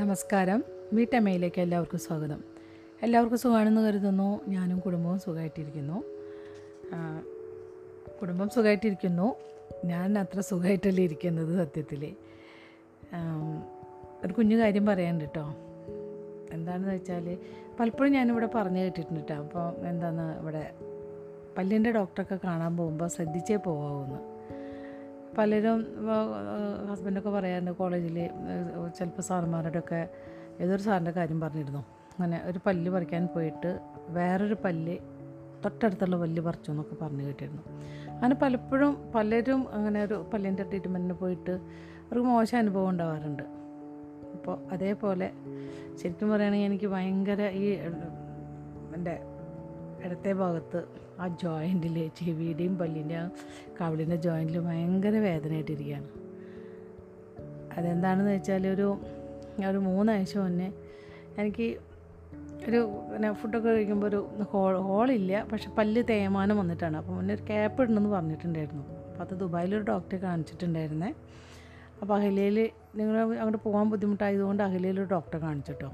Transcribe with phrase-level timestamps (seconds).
[0.00, 0.60] നമസ്കാരം.
[0.96, 2.40] വീട്ടമ്മയിലേക്ക് എല്ലാവർക്കും സ്വാഗതം.
[3.04, 4.26] എല്ലാവർക്കും സുഖമാണെന്ന് കരുതുന്നു.
[4.54, 5.98] ഞാനും കുടുംബവും സുഖമായിട്ടിരിക്കുന്നു.
[8.18, 9.28] കുടുംബം സുഖമായിട്ടിരിക്കുന്നു.
[9.84, 12.02] ഞാൻ അത്ര സുഖമായിട്ടല്ല ഇരിക്കുന്നത് സത്യത്തിൽ
[14.24, 15.46] ഒരു കുഞ്ഞു കാര്യം പറയാനുണ്ട് കേട്ടോ.
[16.52, 17.38] എന്താണെന്ന് വെച്ചാൽ
[17.80, 19.34] പലപ്പോഴും ഞാനിവിടെ പറഞ്ഞു കേട്ടിട്ടുണ്ട് കേട്ടോ.
[19.44, 20.64] അപ്പോൾ എന്താണ് ഇവിടെ
[21.58, 24.20] പല്ലിന്റെ ഡോക്ടറൊക്കെ കാണാൻ പോകുമ്പോൾ ശ്രദ്ധിച്ചേ പോകാവുന്നു.
[25.38, 25.78] പലരും
[26.90, 28.16] ഹസ്ബൻഡൊക്കെ പറയാറുണ്ട് കോളേജിൽ
[28.98, 30.08] ചിലപ്പോൾ സാറന്മാരുടെ ഒക്കെ
[30.60, 31.82] ഏതൊരു സാറിന്റെ കാര്യം പറഞ്ഞിരുന്നു.
[32.12, 34.96] അങ്ങനെ ഒരു പല്ല് പറിക്കാൻ പോയിട്ട് വേറൊരു പല്ല്
[35.64, 37.62] തൊട്ടടുത്തുള്ള പല്ല് പറിച്ചു എന്നൊക്കെ പറഞ്ഞു കേട്ടിരുന്നു.
[38.10, 41.54] അങ്ങനെ പലപ്പോഴും പലരും അങ്ങനെ ഒരു പല്ലിന്റെ ട്രീറ്റ്മെന്റിന് പോയിട്ട്
[42.06, 43.42] അവർക്ക് മോശം അനുഭവം ഉണ്ടാവാറുണ്ട്.
[44.34, 45.30] അപ്പോൾ അതേപോലെ
[46.00, 47.66] ശരിക്കും പറയുകയാണെങ്കിൽ എനിക്ക് ഭയങ്കര ഈ
[48.96, 49.14] എന്റെ
[50.04, 50.80] ഇടത്തെ ഭാഗത്ത്
[51.20, 53.28] ആ ജോയിന്റിൽ ചെവിയുടെയും പല്ലിന്റെ
[53.80, 56.08] കവിളിന്റെ ജോയിന്റിൽ ഭയങ്കര വേദനയായിട്ടിരിക്കുകയാണ്.
[57.78, 58.98] അതെന്താണെന്ന് വെച്ചാൽ ഒരു
[59.66, 60.72] ഒരു മൂന്നാഴ്ച മുന്നേ
[61.38, 61.78] എനിക്ക്
[62.68, 66.96] ഒരു പിന്നെ ഫുഡൊക്കെ കഴിക്കുമ്പോൾ ഒരു ഹോൾ ഹോളില്ല പക്ഷെ പല്ല് തേയ്മാനം വന്നിട്ടാണ്.
[66.96, 68.82] അപ്പോൾ മുന്നേ ഒരു ക്യാപ്പ് ഇടണമെന്ന് പറഞ്ഞിട്ടുണ്ടായിരുന്നു.
[68.82, 71.14] അപ്പോൾ അത് ദുബായിലൊരു ഡോക്ടറെ കാണിച്ചിട്ടുണ്ടായിരുന്നേ.
[72.02, 75.92] അപ്പോൾ അഹലിയയിൽ നിങ്ങൾ അങ്ങോട്ട് പോകാൻ ബുദ്ധിമുട്ടായതുകൊണ്ട് അഹലിയയിൽ ഒരു ഡോക്ടറെ കാണിച്ചിട്ടോ.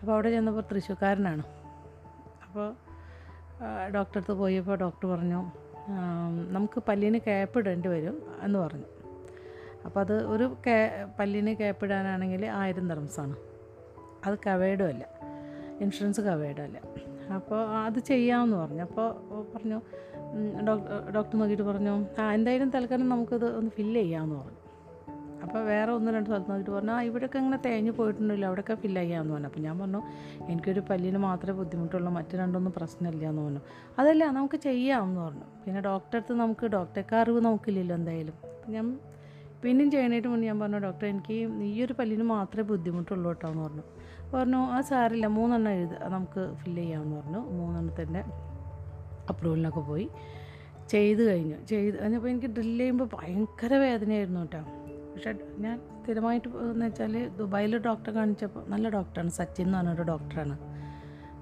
[0.00, 1.42] അപ്പോൾ അവിടെ ചെന്നപ്പോൾ തൃശ്ശൂർക്കാരനാണ്.
[2.46, 2.85] അപ്പോൾ
[3.94, 5.40] ഡോക്ടറെ അടുത്ത് പോയപ്പോൾ ഡോക്ടർ പറഞ്ഞു
[6.50, 8.84] നമുക്ക് പല്ലിന് കേപ്പിടേണ്ടി വരും എന്ന് പറഞ്ഞു.
[9.84, 13.36] അപ്പോൾ അത് ഒരു കേ പല്ലിന് കേപ്പിടാനാണെങ്കിൽ ആയിരം തെർമ്സാണ്
[14.26, 15.08] അത് കവേഡും അല്ല.
[15.80, 16.80] ഇൻഷുറൻസ് കവേഡും അല്ല.
[17.34, 18.82] അപ്പോൾ അത് ചെയ്യാമെന്ന് പറഞ്ഞു.
[18.82, 19.08] അപ്പോൾ
[19.54, 19.80] പറഞ്ഞു
[20.68, 24.65] ഡോക്ടർ ഡോക്ടർ നോക്കിയിട്ട് പറഞ്ഞു ആ എന്തായാലും തൽക്കാലം നമുക്കത് ഒന്ന് ഫില്ല് ചെയ്യാമെന്ന് പറഞ്ഞു.
[25.46, 29.46] അപ്പോൾ വേറെ ഒന്ന് രണ്ട് സ്ഥലത്ത് നോക്കിയിട്ട് പറഞ്ഞു ആ ഇവിടെയൊക്കെ ഇങ്ങനെ തേഞ്ഞ് പോയിട്ടുണ്ടല്ലോ അവിടെയൊക്കെ ഫില്ല് പറഞ്ഞു.
[29.46, 30.00] അപ്പോൾ ഞാൻ പറഞ്ഞു
[30.48, 33.60] എനിക്കൊരു പല്ലിന് മാത്രമേ ബുദ്ധിമുട്ടുള്ളൂ മറ്റു രണ്ടൊന്നും പ്രശ്നമില്ല എന്ന് പറഞ്ഞു.
[33.98, 35.46] അതല്ല നമുക്ക് ചെയ്യാമെന്ന് പറഞ്ഞു.
[35.64, 38.34] പിന്നെ ഡോക്ടറെ അടുത്ത് നമുക്ക് ഡോക്ടർക്ക് അറിവ് നമുക്കില്ലല്ലോ എന്തായാലും.
[38.68, 38.98] ഞാൻ
[39.62, 43.82] പിന്നെയും ചെയ്യണേറ്റ് മുന്നേ ഞാൻ പറഞ്ഞു ഡോക്ടർ എനിക്ക് ഈ ഒരു പല്ലിന് മാത്രമേ ബുദ്ധിമുട്ടുള്ളൂ കേട്ടോ എന്ന് പറഞ്ഞു.
[44.32, 47.38] പറഞ്ഞു ആ സാരില്ല മൂന്നെണ്ണം എഴുത നമുക്ക് ഫില്ല് ചെയ്യാമെന്ന് പറഞ്ഞു.
[47.38, 48.24] മൂന്നെണ്ണത്തിന്റെ
[49.30, 50.08] അപ്രൂവലിനൊക്കെ പോയി
[50.88, 51.64] ചെയ്ത് കഴിഞ്ഞു.
[51.64, 54.85] ചെയ്ത് കഴിഞ്ഞപ്പോൾ എനിക്ക് ഡ്രില്ല് ചെയ്യുമ്പോൾ ഭയങ്കര വേദനയായിരുന്നു കേട്ടോ.
[55.16, 59.30] പക്ഷേ ഞാൻ സ്ഥിരമായിട്ട് എന്ന് വെച്ചാൽ ദുബായിൽ ഡോക്ടറെ കാണിച്ചപ്പോൾ നല്ല ഡോക്ടറാണ്.
[59.30, 60.58] സച്ചിൻ എന്ന് പറഞ്ഞൊരു ഡോക്ടറാണ്.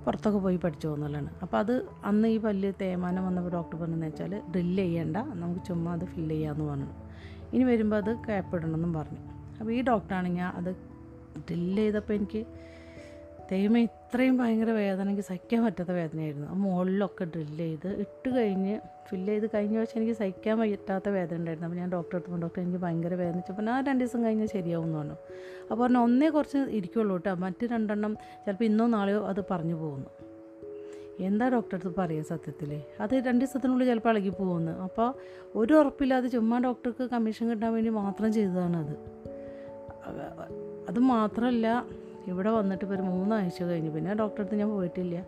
[0.04, 1.30] പുറത്തൊക്കെ പോയി പഠിച്ചു പോകുന്നതാണ്.
[1.42, 6.04] അപ്പോൾ അത് അന്ന് ഈ പല്ല് തേമാനം വന്നപ്പോൾ ഡോക്ടർ പറഞ്ഞതെന്ന് വെച്ചാൽ ഡ്രില്ല് ചെയ്യേണ്ട നമുക്ക് ചുമ്മാ അത്
[6.04, 6.86] ഫില്ല് ചെയ്യാമെന്ന് പറഞ്ഞു.
[7.52, 9.18] ഇനി വരുമ്പോൾ അത് കേപ്പിടണമെന്നും പറഞ്ഞു.
[9.60, 10.72] അപ്പോൾ ഈ ഡോക്ടറാണെങ്കിൽ അത്
[11.38, 12.46] ഡ്രില്ല് ചെയ്തപ്പോൾ എനിക്ക്
[13.50, 16.48] ദൈവമേ ഇത്രയും ഭയങ്കര വേദന എനിക്ക് സഹിക്കാൻ പറ്റാത്ത വേദനയായിരുന്നു.
[16.48, 21.66] ആ മുകളിലൊക്കെ ഡ്രില്ല് ചെയ്ത് ഇട്ട് കഴിഞ്ഞ് ഫില്ല് ചെയ്ത് കഴിഞ്ഞ വെച്ചാൽ എനിക്ക് സഹിക്കാൻ പറ്റാത്ത വേദന ഉണ്ടായിരുന്നു.
[21.68, 23.24] അപ്പോൾ ഞാൻ ഡോക്ടറെ അടുത്ത് ഡോക്ടർ എനിക്ക് ഭയങ്കര വേദന.
[23.24, 25.16] വേദനിച്ചപ്പോൾ ഞാൻ രണ്ട് ദിവസം കഴിഞ്ഞാൽ ശരിയാവും എന്ന് പറഞ്ഞു.
[25.70, 27.34] അപ്പോൾ പറഞ്ഞു ഒന്നേ കുറച്ച് ഇരിക്കുള്ളൂ കേട്ടോ.
[27.34, 30.10] മറ്റ് രണ്ടെണ്ണം ചിലപ്പോൾ ഇന്നോ നാളെയോ അത് പറഞ്ഞു പോകുന്നു.
[31.20, 34.72] എന്താ ഡോക്ടറെ അടുത്ത് പറയുക സത്യത്തിൽ അത് രണ്ട് ദിവസത്തിനുള്ളിൽ ചിലപ്പോൾ ഇളകി പോകുന്നു.
[34.72, 35.14] അപ്പോൾ
[35.54, 38.96] ഒരു ഉറപ്പില്ലാതെ ചുമ്മാ ഡോക്ടർക്ക് കമ്മീഷൻ കിട്ടാൻ വേണ്ടി മാത്രം ചെയ്തതാണത്.
[40.88, 41.86] അത് മാത്രമല്ല
[42.26, 43.90] ഇവിടെ വന്നിട്ട് ഇപ്പോൾ ഒരു മൂന്നാഴ്ച കഴിഞ്ഞു.
[43.90, 45.24] പിന്നെ ഡോക്ടറെ അടുത്ത് ഞാൻ പോയിട്ടില്ല.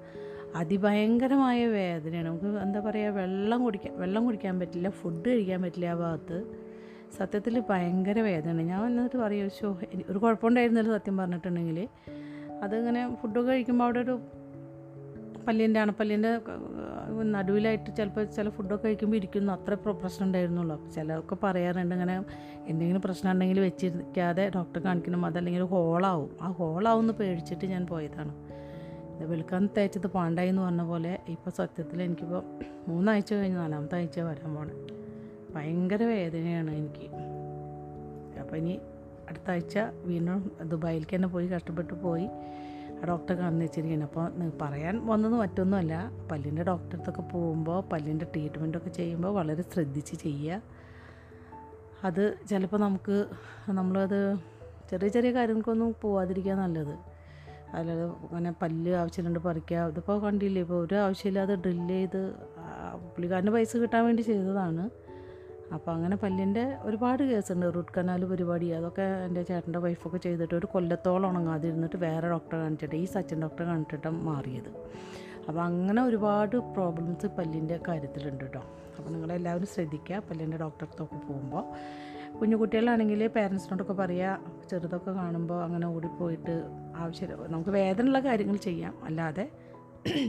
[0.54, 2.28] അതിഭയങ്കരമായ വേദനയാണ്.
[2.28, 6.38] നമുക്ക് എന്താ പറയുക വെള്ളം കുടിക്കാൻ വെള്ളം കുടിക്കാൻ പറ്റില്ല ഫുഡ് കഴിക്കാൻ പറ്റില്ല ആ ഭാഗത്ത്.
[7.16, 8.62] സത്യത്തിൽ ഭയങ്കര വേദനയാണ്.
[8.62, 11.88] ഞാൻ എന്നിട്ട് പറയും ഷോ ഒരു കുഴപ്പമുണ്ടായിരുന്നല്ലോ സത്യം പറഞ്ഞിട്ടുണ്ടെങ്കിൽ
[12.62, 14.20] അതിങ്ങനെ ഫുഡൊക്കെ കഴിക്കുമ്പോൾ അവിടെ ഒരു
[15.46, 16.40] പല്ലിന്റെ അണപ്പല്ലിന്റെ
[17.22, 19.52] നടുവിലായിട്ട് ചിലപ്പോൾ ചില ഫുഡൊക്കെ കഴിക്കുമ്പോൾ ഇരിക്കുന്നു.
[19.52, 20.76] അത്ര പ്ര- പ്രശ്നം ഉണ്ടായിരുന്നുള്ളൂ.
[20.76, 22.24] അപ്പോൾ ചിലതൊക്കെ പറയാറുണ്ട് ഇങ്ങനെ
[22.66, 25.26] എന്തെങ്കിലും പ്രശ്നം ഉണ്ടെങ്കിൽ വെച്ചിരിക്കാതെ ഡോക്ടറെ കാണിക്കണം.
[25.26, 26.36] അതല്ലെങ്കിൽ ഹോളാവും.
[26.42, 28.34] ആ ഹോളാവും പേടിച്ചിട്ട് ഞാൻ പോയതാണ്.
[29.16, 32.42] ഇത് വെളുക്കാൻ തേച്ചത് പാണ്ടായി എന്ന് പറഞ്ഞ പോലെ ഇപ്പോൾ സത്യത്തിൽ എനിക്കിപ്പോൾ
[32.88, 34.72] മൂന്നാഴ്ച കഴിഞ്ഞ് നാലാമത്തെ ആഴ്ച വരാൻ പോണേ.
[35.54, 37.10] ഭയങ്കര വേദനയാണ് എനിക്ക്.
[38.40, 38.78] അപ്പോൾ ഇനി
[39.28, 42.28] അടുത്ത ആഴ്ച വീണ്ടും ദുബായിലേക്ക് തന്നെ പോയി കഷ്ടപ്പെട്ട് പോയി
[43.02, 45.94] ആ ഡോക്ടറെ കാണുന്ന വെച്ചിരിക്കുന്നത് അപ്പോൾ പറയാൻ വന്നത് മറ്റൊന്നുമല്ല.
[46.32, 50.62] പല്ലിന്റെ ഡോക്ടറെ അടുത്തൊക്കെ പോകുമ്പോൾ പല്ലിന്റെ ട്രീറ്റ്മെന്റൊക്കെ ചെയ്യുമ്പോൾ വളരെ ശ്രദ്ധിച്ച് ചെയ്യുക.
[52.04, 53.26] അത് ചിലപ്പോൾ നമുക്ക്
[53.68, 54.20] നമ്മളത്
[54.90, 56.94] ചെറിയ ചെറിയ കാര്യങ്ങൾക്കൊന്നും പോവാതിരിക്കുക നല്ലത്.
[57.76, 60.62] അല്ലാതെ അങ്ങനെ പല്ല് ആവശ്യമുണ്ട് പറിക്കുക ഇതിപ്പോൾ കണ്ടില്ലേ?
[60.62, 62.20] ഇപ്പോൾ ഒരു ആവശ്യമില്ലാതെ ഡ്രില്ല് ചെയ്ത്
[63.06, 64.84] പുള്ളിക്കാരന്റെ പൈസ കിട്ടാൻ വേണ്ടി ചെയ്തതാണ്.
[65.74, 71.28] അപ്പോൾ അങ്ങനെ പല്ലിന്റെ ഒരുപാട് കേസുണ്ട് റൂട്ട് കനാൽ പരിപാടി അതൊക്കെ എന്റെ ചേട്ടന്റെ വൈഫൊക്കെ ചെയ്തിട്ട് ഒരു കൊല്ലത്തോളം
[71.30, 74.70] ഉണങ്ങാതെ ഇരുന്നിട്ട് വേറെ ഡോക്ടറെ കാണിച്ചിട്ട് ഈ സച്ചിൻ ഡോക്ടറെ കാണിച്ചിട്ട് മാറിയത്.
[75.48, 78.62] അപ്പോൾ അങ്ങനെ ഒരുപാട് പ്രോബ്ലംസ് പല്ലിന്റെ കാര്യത്തിലുണ്ട് കേട്ടോ
[78.98, 81.64] അപ്പോൾ നിങ്ങളെല്ലാവരും ശ്രദ്ധിക്കുക പല്ലിന്റെ ഡോക്ടറെ അടുത്തൊക്കെ പോകുമ്പോൾ
[82.38, 84.38] കുഞ്ഞു കുട്ടികളാണെങ്കിൽ പേരൻസിനോടൊക്കെ പറയുക
[84.70, 86.64] ചെറുതൊക്കെ കാണുമ്പോൾ അങ്ങനെ ഓടിപ്പോയിട്ട്
[86.96, 88.94] ആവശ്യം നമുക്ക് വേദനയുള്ള കാര്യങ്ങൾ ചെയ്യാം.
[89.04, 89.50] അല്ലാതെ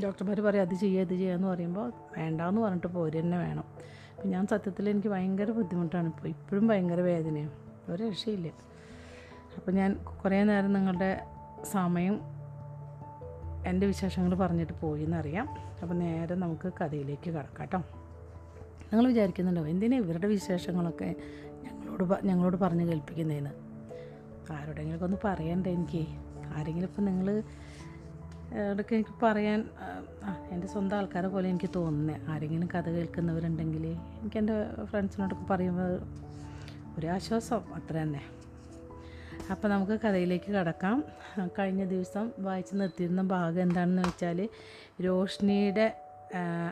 [0.03, 3.65] ഡോക്ടർമാർ പറയും അത് ചെയ്യുക ഇത് ചെയ്യുക എന്ന് പറയുമ്പോൾ വേണ്ടാന്ന് പറഞ്ഞിട്ട് പോര് തന്നെ വേണം.
[4.17, 6.07] അപ്പം ഞാൻ സത്യത്തിൽ എനിക്ക് ഭയങ്കര ബുദ്ധിമുട്ടാണ്.
[6.07, 7.51] ഇപ്പോൾ ഇപ്പോഴും ഭയങ്കര വേദനയാണ്.
[7.91, 8.47] ഒരു രക്ഷയില്ല.
[9.57, 11.27] അപ്പോൾ ഞാൻ കുറേ നേരം നിങ്ങളുടെ
[11.63, 12.21] സമയം
[13.67, 15.47] എന്റെ വിശേഷങ്ങൾ പറഞ്ഞിട്ട് പോയി എന്നറിയാം
[15.81, 17.77] അപ്പോൾ നേരെ നമുക്ക് കഥയിലേക്ക് കടക്കാം കേട്ടോ.
[18.81, 21.15] നിങ്ങൾ വിചാരിക്കുന്നുണ്ടോ എന്തിനാ ഇവരുടെ വിശേഷങ്ങളൊക്കെ
[21.63, 23.49] ഞങ്ങളോട് ഞങ്ങളോട് പറഞ്ഞ് കേൾപ്പിക്കുന്നതിന്
[24.51, 26.05] ആരോടെങ്കിലും ഒന്ന് പറയണ്ടേ എനിക്ക്?
[26.57, 27.43] ആരെങ്കിലും ഇപ്പം നിങ്ങൾ
[28.55, 29.69] ഇടയ്ക്ക് എനിക്ക് പറയാൻ
[30.51, 34.53] എന്റെ സ്വന്തം ആൾക്കാരെ പോലെ എനിക്ക് തോന്നുന്നത് ആരെങ്കിലും കഥ കേൾക്കുന്നവരുണ്ടെങ്കിൽ എനിക്ക് എന്റെ
[34.83, 35.99] ഫ്രണ്ട്സിനോടൊക്കെ പറയുമ്പോൾ
[36.99, 38.21] ഒരു ആശ്വാസം അത്ര തന്നെ.
[39.51, 41.03] അപ്പോൾ നമുക്ക് കഥയിലേക്ക് കടക്കാം.
[41.59, 44.49] കഴിഞ്ഞ ദിവസം വായിച്ച് നിർത്തിയിരുന്ന ഭാഗം എന്താണെന്ന് വെച്ചാൽ
[45.01, 45.97] രോഷ്നിയുടെ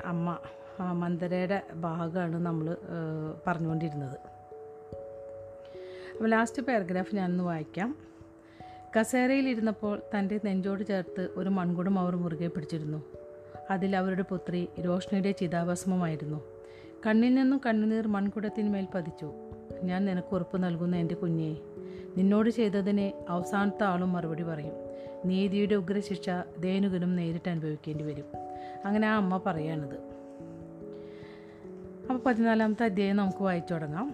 [0.06, 0.38] അമ്മ
[0.82, 2.78] മന്ദരയുടെ ഭാഗമാണ് നമ്മൾ
[3.48, 4.18] പറഞ്ഞുകൊണ്ടിരുന്നത്.
[6.14, 7.96] അപ്പോൾ ലാസ്റ്റ് പാരഗ്രാഫ് ഞാനൊന്ന് വായിക്കാം.
[9.00, 13.04] കസേരയിലിരുന്നപ്പോൾ തന്റെ നെഞ്ചോട് ചേർത്ത് ഒരു മൺകുടം അവർ മുറുകെ പിടിച്ചിരുന്നു.
[13.72, 16.42] അതിൽ അവരുടെ പുത്രി രോഷ്ണിയുടെ ചിതാഭസ്മമായിരുന്നു.
[17.06, 19.32] കണ്ണിൽ നിന്നും കണ്ണുനീർ മൺകുടത്തിന്മേൽ പതിച്ചു.
[19.84, 21.58] ഞാൻ നിനക്ക് ഉറപ്പ് നൽകുന്ന എന്റെ കുഞ്ഞെ.
[22.18, 24.74] നിന്നോട് ചെയ്തതിനെ അവസാനത്തെ ആളും മറുപടി പറയും.
[25.26, 28.26] നീതിയുടെ ഉഗ്രശിക്ഷ ദേനുകനും നേരിട്ട് അനുഭവിക്കേണ്ടി വരും.
[28.86, 29.96] അങ്ങനെ ആ അമ്മ പറയാണിത്.
[32.02, 34.14] അപ്പോൾ പതിനാലാമത്തെ അധ്യായം നമുക്ക് വായിച്ചു തുടങ്ങാം.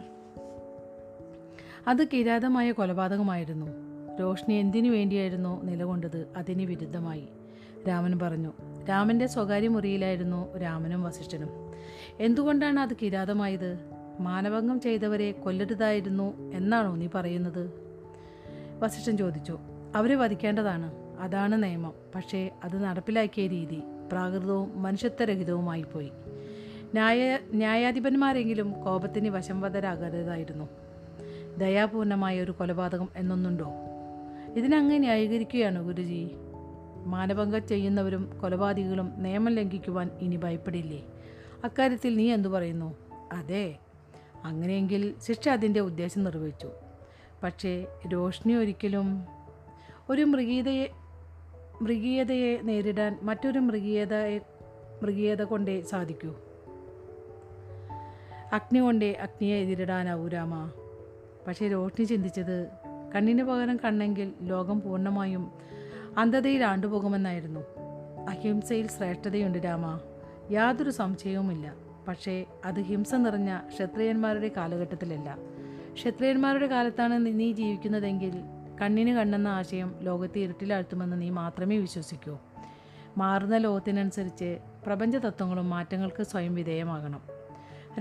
[1.88, 3.91] അത് കിരാതമായ കൊലപാതകമായിരുന്നു.
[4.20, 7.28] രോഷ്നി എന്തിനു വേണ്ടിയായിരുന്നു നിലകൊണ്ടത് അതിന് വിരുദ്ധമായി.
[7.88, 8.54] രാമൻ പറഞ്ഞു
[8.90, 11.50] രാമന്റെ സ്വകാര്യ മുറിയിലായിരുന്നു രാമനും വസിഷ്ഠനും.
[12.20, 13.80] എന്തുകൊണ്ടാണ് അത് കിരാതമായത്?
[14.20, 17.72] മാനഭംഗം ചെയ്തവരെ കൊല്ലരുതായിരുന്നു എന്നാണോ നീ പറയുന്നത്?
[18.80, 19.60] വസിഷ്ഠൻ ചോദിച്ചു
[19.96, 20.92] അവരെ വധിക്കേണ്ടതാണ്.
[21.20, 21.94] അതാണ് നിയമം.
[22.16, 23.82] പക്ഷേ അത് നടപ്പിലാക്കിയ രീതി
[24.12, 26.12] പ്രാകൃതവും മനുഷ്യത്വരഹിതവുമായി പോയി
[26.94, 30.70] ന്യായ ന്യായാധിപന്മാരെങ്കിലും കോപത്തിന് വശംവതരാകരുതായിരുന്നു
[31.58, 33.72] ദയാപൂർണമായ ഒരു കൊലപാതകം എന്നൊന്നുണ്ടോ?
[34.58, 36.32] ഇതിനങ്ങ് ന്യായീകരിക്കുകയാണ് ഗുരുജി.
[37.06, 41.04] മാനഭംഗം ചെയ്യുന്നവരും കൊലപാതകികളും നിയമം ലംഘിക്കുവാൻ ഇനി ഭയപ്പെടില്ലേ?
[41.64, 42.96] അക്കാര്യത്തിൽ നീ എന്തു പറയുന്നു?
[43.32, 43.78] അതെ.
[44.44, 46.70] അങ്ങനെയെങ്കിൽ ശിക്ഷ അതിന്റെ ഉദ്ദേശം നിർവഹിച്ചു.
[47.44, 49.26] പക്ഷേ രോഷ്നി ഒരിക്കലും
[50.10, 50.88] ഒരു മൃഗീയതയെ
[51.82, 54.40] മൃഗീയതയെ നേരിടാൻ മറ്റൊരു മൃഗീയതയെ
[55.04, 56.36] മൃഗീയത കൊണ്ടേ സാധിക്കൂ?
[58.54, 60.72] അഗ്നി കൊണ്ടേ അഗ്നിയെ എതിരിടാനാവൂ രാമ.
[61.48, 62.81] പക്ഷേ രോഷ്നി ചിന്തിച്ചത്
[63.16, 65.52] കണ്ണിന് പകരം കണ്ണെങ്കിൽ ലോകം പൂർണമായും
[66.18, 67.60] അന്ധതയിൽ ആണ്ടുപോകുമെന്നായിരുന്നു.
[68.30, 70.00] അഹിംസയിൽ ശ്രേഷ്ഠതയുണ്ട് രാമ.
[70.52, 71.74] യാതൊരു സംശയവുമില്ല.
[72.08, 75.38] പക്ഷേ അത് ഹിംസ നിറഞ്ഞ ക്ഷത്രിയന്മാരുടെ കാലഘട്ടത്തിലല്ല.
[75.94, 78.42] ക്ഷത്രിയന്മാരുടെ കാലത്താണ് നീ- ജീവിക്കുന്നതെങ്കിൽ
[78.82, 82.38] കണ്ണിന് കണ്ണെന്ന ആശയം ലോകത്തെ ഇരുട്ടിലാഴ്ത്തുമെന്ന് നീ മാത്രമേ വിശ്വസിക്കൂ.
[83.18, 87.22] മാറുന്ന ലോകത്തിനനുസരിച്ച് പ്രപഞ്ച തത്വങ്ങളും മാറ്റങ്ങൾക്ക് സ്വയം വിധേയമാകണം.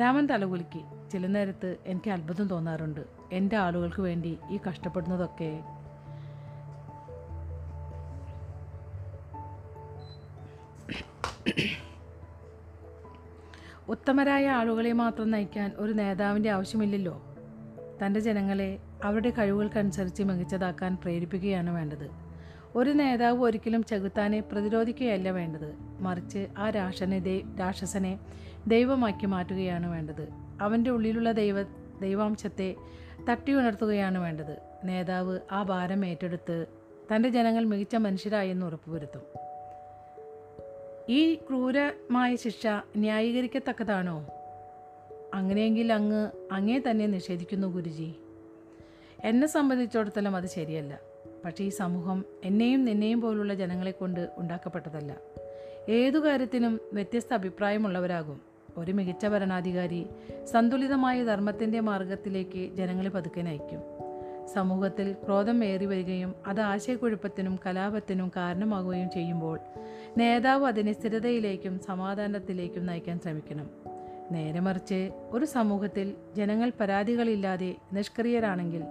[0.01, 0.81] രാമൻ തലകുലുക്കി.
[1.11, 3.01] ചില നേരത്ത് എനിക്ക് അത്ഭുതം തോന്നാറുണ്ട്.
[3.33, 5.63] എന്റെ ആളുകൾക്ക് വേണ്ടി ഈ കഷ്ടപ്പെടുന്നതൊക്കെ.
[13.89, 17.23] ഉത്തമരായ ആളുകളെ മാത്രം നയിക്കാൻ ഒരു നേതാവിന്റെ ആവശ്യമില്ലല്ലോ.
[18.03, 22.11] തന്റെ ജനങ്ങളെ അവരുടെ കഴിവുകൾക്കനുസരിച്ച് മികച്ചതാക്കാൻ പ്രേരിപ്പിക്കുകയാണ് വേണ്ടത്.
[22.75, 25.75] ഒരു നേതാവ് ഒരിക്കലും ചെകുത്താനെ പ്രതിരോധിക്കുകയല്ല വേണ്ടത്.
[26.01, 28.19] മറിച്ച് ആ രാക്ഷനെ ദൈ രാക്ഷസനെ
[28.67, 30.50] ദൈവമാക്കി മാറ്റുകയാണ് വേണ്ടത്.
[30.61, 31.63] അവന്റെ ഉള്ളിലുള്ള ദൈവ
[32.01, 32.75] ദൈവാംശത്തെ
[33.31, 34.59] തട്ടിയുണർത്തുകയാണ് വേണ്ടത്.
[34.85, 36.67] നേതാവ് ആ ഭാരം ഏറ്റെടുത്ത്
[37.15, 39.23] തന്റെ ജനങ്ങൾ മികച്ച മനുഷ്യരായെന്ന് ഉറപ്പുവരുത്തും.
[41.09, 42.67] ഈ ക്രൂരമായ ശിക്ഷ
[42.97, 44.27] ന്യായീകരിക്കത്തക്കതാണോ?
[45.35, 48.15] അങ്ങനെയെങ്കിൽ അങ്ങ് അങ്ങേ തന്നെ നിഷേധിക്കുന്നു ഗുരുജി.
[49.25, 51.01] എന്നെ സംബന്ധിച്ചിടത്തോളം അത് ശരിയല്ല.
[51.45, 55.17] പക്ഷേ ഈ സമൂഹം എന്നെയും നിന്നെയും പോലുള്ള ജനങ്ങളെ കൊണ്ട് ഉണ്ടാക്കപ്പെട്ടതല്ല.
[55.89, 58.50] ഏതു കാര്യത്തിനും വ്യത്യസ്ത അഭിപ്രായമുള്ളവരാകും.
[58.77, 60.07] ഒരു മികച്ച ഭരണാധികാരി
[60.53, 63.81] സന്തുലിതമായ ധർമ്മത്തിന്റെ മാർഗത്തിലേക്ക് ജനങ്ങളെ പതുക്കെ നയിക്കും.
[64.55, 69.59] സമൂഹത്തിൽ ക്രോധം ഏറി വരികയും അത് ആശയക്കുഴപ്പത്തിനും കലാപത്തിനും കാരണമാകുകയും ചെയ്യുമ്പോൾ
[70.17, 73.71] നേതാവ് അതിനെ സ്ഥിരതയിലേക്കും സമാധാനത്തിലേക്കും നയിക്കാൻ ശ്രമിക്കണം.
[74.33, 78.83] നേരെ മറിച്ച് ഒരു സമൂഹത്തിൽ ജനങ്ങൾ പരാതികളില്ലാതെ നിഷ്ക്രിയരാണെങ്കിൽ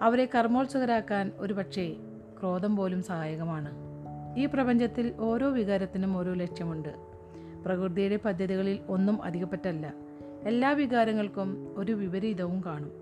[0.00, 1.96] അവരെ കർമ്മോത്സുകരാക്കാൻ ഒരുപക്ഷേ
[2.40, 3.70] ക്രോധം പോലും സഹായകമാണ്.
[4.38, 7.11] ഈ പ്രപഞ്ചത്തിൽ ഓരോ വികാരത്തിനും ഓരോ ലക്ഷ്യമുണ്ട്.
[7.64, 9.94] പ്രകൃതിയുടെ പദ്ധതികളിൽ ഒന്നും അധികപ്പെട്ടല്ല.
[10.42, 12.92] എല്ലാ വികാരങ്ങൾക്കും ഒരു വിപരീതവും കാണും.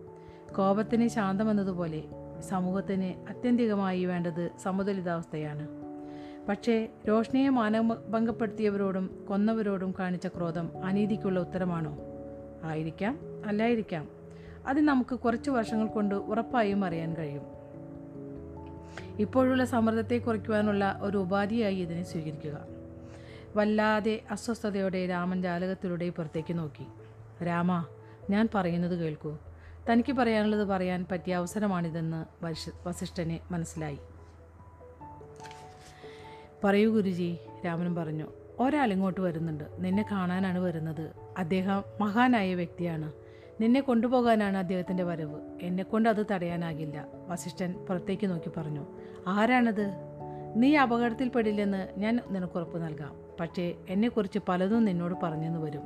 [0.56, 2.02] കോപത്തിന് ശാന്തമെന്നതുപോലെ
[2.40, 5.68] സമൂഹത്തിന് അത്യന്തികമായി വേണ്ടത് സമതുലിതാവസ്ഥയാണ്.
[6.48, 11.98] പക്ഷേ രോഷ്നിയെ മാനഭംഗപ്പെടുത്തിയവരോടും കൊന്നവരോടും കാണിച്ച ക്രോധം അനീതിക്കുള്ള ഉത്തരമാണോ?
[12.64, 14.08] ആയിരിക്കാം അല്ലായിരിക്കാം.
[14.66, 17.42] അത് നമുക്ക് കുറച്ച് വർഷങ്ങൾ കൊണ്ട് ഉറപ്പായും അറിയാൻ കഴിയും.
[19.18, 22.79] ഇപ്പോഴുള്ള സമ്മർദ്ദത്തെ കുറയ്ക്കുവാനുള്ള ഒരു ഉപാധിയായി ഇതിനെ സ്വീകരിക്കുക.
[23.56, 26.86] വല്ലാതെ അസ്വസ്ഥതയോടെ രാമൻ ജാലകത്തിലൂടെ പുറത്തേക്ക് നോക്കി.
[27.44, 27.84] രാമ
[28.30, 29.38] ഞാൻ പറയുന്നത് കേൾക്കൂ.
[29.90, 32.44] തനിക്ക് പറയാനുള്ളത് പറയാൻ പറ്റിയ അവസരമാണിതെന്ന്
[32.88, 33.98] വസിഷ്ഠന് മനസ്സിലായി.
[36.64, 38.26] പറയൂ ഗുരുജി രാമൻ പറഞ്ഞു.
[38.58, 39.64] ഒരാളിങ്ങോട്ട് വരുന്നുണ്ട്.
[39.78, 41.10] നിന്നെ കാണാനാണ് വരുന്നത്.
[41.38, 43.12] അദ്ദേഹം മഹാനായ വ്യക്തിയാണ്.
[43.60, 45.40] നിന്നെ കൊണ്ടുപോകാനാണ് അദ്ദേഹത്തിന്റെ വരവ്.
[45.62, 48.86] എന്നെക്കൊണ്ട് അത് തടയാനാകില്ല വസിഷ്ഠൻ പുറത്തേക്ക് നോക്കി പറഞ്ഞു.
[49.26, 49.94] ആരാണത്?
[50.56, 53.29] നീ അപകടത്തിൽപ്പെടില്ലെന്ന് ഞാൻ നിനക്കുറപ്പ് നൽകാം.
[53.40, 55.82] പക്ഷേ എന്നെക്കുറിച്ച് പലതും നിന്നോട് പറഞ്ഞെന്ന് വരും.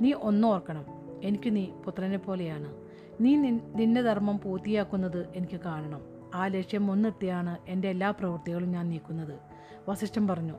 [0.00, 0.84] നീ ഒന്നോർക്കണം
[1.22, 2.74] എനിക്ക് നീ പുത്രനെ പോലെയാണ്.
[3.20, 6.00] നീ നിന്റെ ധർമ്മം പൂർത്തിയാക്കുന്നത് എനിക്ക് കാണണം.
[6.34, 9.38] ആ ലക്ഷ്യം മുൻനിർത്തിയാണ് എന്റെ എല്ലാ പ്രവൃത്തികളും ഞാൻ നീക്കുന്നത്.
[9.88, 10.54] വസിഷ്ഠം പറഞ്ഞു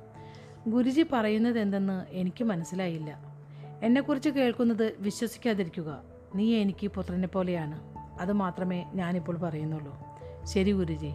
[0.68, 3.36] ഗുരുജി പറയുന്നത് എന്തെന്ന് എനിക്ക് മനസ്സിലായില്ല.
[3.84, 6.04] എന്നെക്കുറിച്ച് കേൾക്കുന്നത് വിശ്വസിക്കാതിരിക്കുക.
[6.36, 7.82] നീ എനിക്ക് പുത്രനെ പോലെയാണ്.
[8.22, 10.00] അത് മാത്രമേ ഞാനിപ്പോൾ പറയുന്നുള്ളൂ.
[10.44, 11.12] ശരി ഗുരുജി.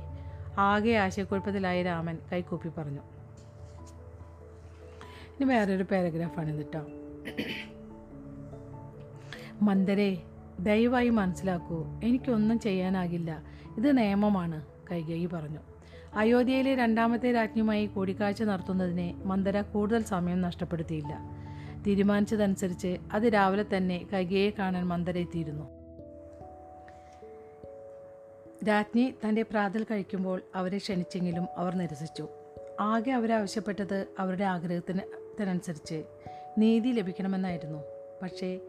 [0.59, 3.01] ആകെ ആശയക്കുഴപ്പത്തിലായ രാമൻ കൈകൂപ്പി പറഞ്ഞു.
[5.35, 6.87] ഇനി വേറൊരു പാരഗ്രാഫാണ് ഇത് കേട്ടോ
[9.63, 10.23] മന്ദരെ
[10.61, 13.43] ദയവായി മനസ്സിലാക്കൂ എനിക്കൊന്നും ചെയ്യാനാകില്ല.
[13.77, 15.59] ഇത് നിയമമാണ് കൈകേയി പറഞ്ഞു.
[16.15, 21.19] അയോധ്യയിലെ രണ്ടാമത്തെ രാജ്ഞിയുമായി കൂടിക്കാഴ്ച നടത്തുന്നതിന് മന്ദര കൂടുതൽ സമയം നഷ്ടപ്പെടുത്തിയില്ല.
[21.87, 25.65] തീരുമാനിച്ചതനുസരിച്ച് അത് രാവിലെ തന്നെ കൈകയെ കാണാൻ മന്ദര എത്തിയിരുന്നു.
[28.69, 32.29] രാജ്ഞി തന്റെ പ്രാതൽ കഴിക്കുമ്പോൾ അവരെ ക്ഷണിച്ചെങ്കിലും അവർ നിരസിച്ചു.
[32.81, 34.45] ആകെ അവരാവശ്യപ്പെട്ടത് അവരുടെ
[35.35, 36.03] ആഗ്രഹത്തിനനുസരിച്ച്
[36.59, 37.79] നീതി ലഭിക്കണമെന്നായിരുന്നു.
[38.23, 38.61] പക്ഷേ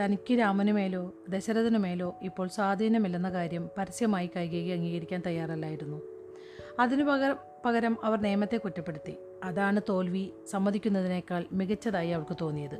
[0.00, 6.02] തനിക്ക് രാമനുമേലോ ദശരഥനുമേലോ ഇപ്പോൾ സ്വാധീനമില്ലെന്ന കാര്യം പരസ്യമായി കൈകേയി അംഗീകരിക്കാൻ തയ്യാറല്ലായിരുന്നു.
[6.78, 9.14] അതിനു പകരം പകരം അവർ നിയമത്തെ കുറ്റപ്പെടുത്തി.
[9.44, 12.78] അതാണ് തോൽവി സമ്മതിക്കുന്നതിനേക്കാൾ മികച്ചതായി അവൾക്ക് തോന്നിയത്.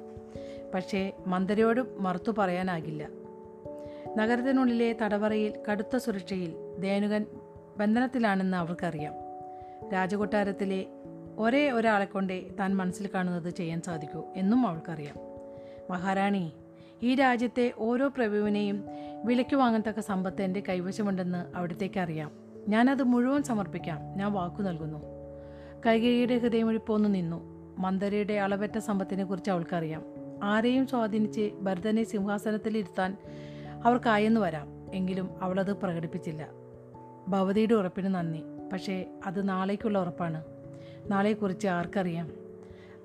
[0.74, 3.08] പക്ഷേ മന്ദരയോട് മറുത്തു പറയാനാകില്ല.
[4.16, 7.26] നഗരത്തിനുള്ളിലെ തടവറയിൽ കടുത്ത സുരക്ഷയിൽ ധേനുകൻ
[7.76, 9.14] ബന്ധനത്തിലാണെന്ന് അവൾക്കറിയാം
[9.92, 10.86] രാജകൊട്ടാരത്തിലെ
[11.38, 15.16] ഒരേ ഒരാളെ കൊണ്ടേ താൻ മനസ്സിൽ കാണുന്നത് ചെയ്യാൻ സാധിക്കൂ എന്നും അവൾക്കറിയാം.
[15.90, 16.52] മഹാറാണി
[17.02, 18.84] ഈ രാജ്യത്തെ ഓരോ പ്രഭുവിനെയും
[19.24, 22.30] വിലയ്ക്ക് വാങ്ങത്തക്ക സമ്പത്ത് എന്റെ കൈവശമുണ്ടെന്ന് അവിടത്തേക്ക് അറിയാം.
[22.68, 24.18] ഞാനത് മുഴുവൻ സമർപ്പിക്കാം.
[24.18, 24.98] ഞാൻ വാക്കു നൽകുന്നു.
[25.86, 27.40] കൈകയുടെ ഹൃദയമൊഴിപ്പൊന്നു നിന്നു.
[27.78, 30.02] മന്ദരയുടെ അളവറ്റ സമ്പത്തിനെക്കുറിച്ച് അവൾക്കറിയാം.
[30.42, 33.16] ആരെയും സ്വാധീനിച്ച് ഭരതനെ സിംഹാസനത്തിലിരുത്താൻ
[33.84, 34.94] അവർക്കായെന്ന് വരാം.
[34.94, 36.48] എങ്കിലും അവളത് പ്രകടിപ്പിച്ചില്ല.
[37.28, 38.40] ഭവതിയുടെ ഉറപ്പിന് നന്ദി.
[38.72, 40.44] പക്ഷേ അത് നാളേക്കുള്ള ഉറപ്പാണ്.
[41.10, 42.30] നാളെക്കുറിച്ച് ആർക്കറിയാം?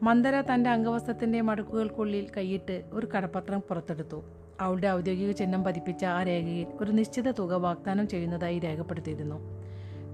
[0.03, 4.23] മന്ദര തന്റെ അംഗവസ്ത്രത്തിന്റെ മടക്കുകൾക്കുള്ളിൽ കൈയിട്ട് ഒരു കടപ്പത്രം പുറത്തെടുത്തു.
[4.59, 9.35] അവളുടെ ഔദ്യോഗിക ചിഹ്നം പതിപ്പിച്ച ആ രേഖയിൽ ഒരു നിശ്ചിത തുക വാഗ്ദാനം ചെയ്യുന്നതായി രേഖപ്പെടുത്തിയിരുന്നു.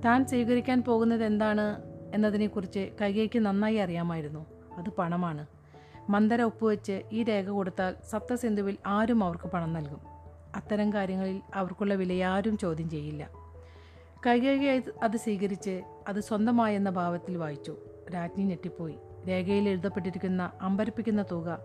[0.06, 1.82] താൻ സ്വീകരിക്കാൻ പോകുന്നത് എന്താണ്
[2.14, 4.46] എന്നതിനെക്കുറിച്ച് കൈകൈക്ക് നന്നായി അറിയാമായിരുന്നു.
[4.78, 5.48] അത് പണമാണ്.
[6.10, 10.02] മന്ദര ഒപ്പുവെച്ച് ഈ രേഖ കൊടുത്താൽ സപ്തസിന്ധുവിൽ ആരും അവർക്ക് പണം നൽകും.
[10.56, 13.43] അത്തരം കാര്യങ്ങളിൽ അവർക്കുള്ള വിലയാരും ചോദ്യം ചെയ്യില്ല.
[14.26, 17.78] കൈകേകി അത് സ്വീകരിച്ച് അത് സ്വന്തമായെന്ന ഭാവത്തിൽ വായിച്ചു.
[18.14, 18.96] രാജ്ഞി ഞെട്ടിപ്പോയി.
[19.30, 21.60] രേഖയിൽ എഴുതപ്പെട്ടിരിക്കുന്ന അമ്പരപ്പിക്കുന്ന തുക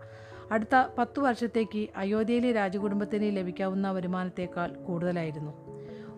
[0.51, 5.51] അടുത്ത പത്തു വർഷത്തേക്ക് അയോധ്യയിലെ രാജകുടുംബത്തിന് ലഭിക്കാവുന്ന വരുമാനത്തേക്കാൾ കൂടുതലായിരുന്നു.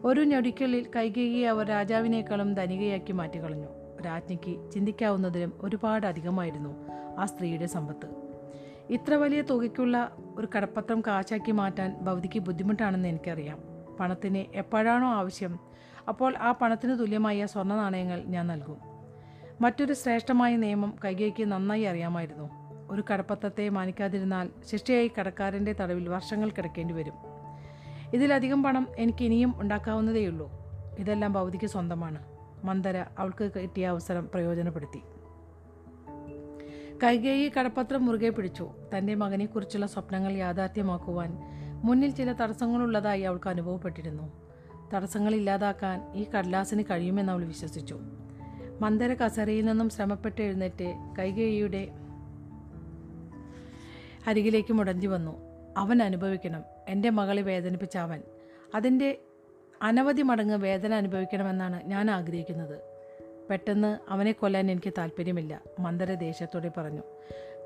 [0.03, 3.67] ഒരു ഞൊടിക്കലിൽ കൈകേകിയെ അവർ രാജാവിനേക്കാളും ധനികയാക്കി മാറ്റിക്കളഞ്ഞു.
[4.05, 6.75] രാജ്ഞിക്ക് ചിന്തിക്കാവുന്നതിലും ഒരുപാട് അധികമായിരുന്നു
[7.17, 8.10] ആ സ്ത്രീയുടെ സമ്പത്ത്.
[8.89, 13.60] ഇത്ര വലിയ തുകയ്ക്കുള്ള ഒരു കടപ്പത്രം കാശാക്കി മാറ്റാൻ ഭൗതിക്ക് ബുദ്ധിമുട്ടാണെന്ന് എനിക്കറിയാം.
[14.00, 15.70] പണത്തിന് എപ്പോഴാണോ ആവശ്യം
[16.12, 18.77] അപ്പോൾ ആ പണത്തിന് തുല്യമായ സ്വർണ നാണയങ്ങൾ ഞാൻ നൽകും.
[19.62, 22.50] മറ്റൊരു ശ്രേഷ്ഠമായ നിയമം കൈകൈക്ക് നന്നായി അറിയാമായിരുന്നു.
[22.91, 27.13] ഒരു കടപ്പത്രത്തെ മാനിക്കാതിരുന്നാൽ ശിക്ഷയായി കടക്കാരന്റെ തടവിൽ വർഷങ്ങൾ കിടക്കേണ്ടി വരും.
[28.13, 30.51] ഇതിലധികം പണം എനിക്ക് ഇനിയും ഉണ്ടാക്കാവുന്നതേയുള്ളൂ.
[31.00, 32.24] ഇതെല്ലാം ഭൗതിക്ക് സ്വന്തമാണ്.
[32.63, 35.01] മന്ദര അവൾക്ക് കിട്ടിയ അവസരം പ്രയോജനപ്പെടുത്തി.
[37.03, 38.70] കൈകേയി കടപ്പത്രം മുറുകെ പിടിച്ചു.
[38.98, 41.38] തന്റെ മകനെക്കുറിച്ചുള്ള സ്വപ്നങ്ങൾ യാഥാർത്ഥ്യമാക്കുവാൻ
[41.84, 44.40] മുന്നിൽ ചില തടസ്സങ്ങളുള്ളതായി അവൾക്ക് അനുഭവപ്പെട്ടിരുന്നു.
[44.93, 48.00] തടസ്സങ്ങൾ ഇല്ലാതാക്കാൻ ഈ കടലാസിന് കഴിയുമെന്ന് അവൾ വിശ്വസിച്ചു.
[48.81, 51.88] മന്ദര കസരയിൽ നിന്നും ശ്രമപ്പെട്ട് എഴുന്നേറ്റ് കൈകേയിയുടെ
[54.27, 55.39] അരികിലേക്ക് മുടന്തി വന്നു.
[55.77, 56.63] അവൻ അനുഭവിക്കണം.
[56.88, 58.21] എന്റെ മകളെ വേദനിപ്പിച്ച അവൻ.
[58.75, 59.21] അതിന്റെ
[59.81, 62.79] അനവധി മടങ്ങ് വേദന അനുഭവിക്കണമെന്നാണ് ഞാൻ ആഗ്രഹിക്കുന്നത്.
[63.50, 67.01] പെട്ടെന്ന് അവനെ കൊല്ലാൻ എനിക്ക് താല്പര്യമില്ല മന്ദര ദേഷ്യത്തോടെ പറഞ്ഞു.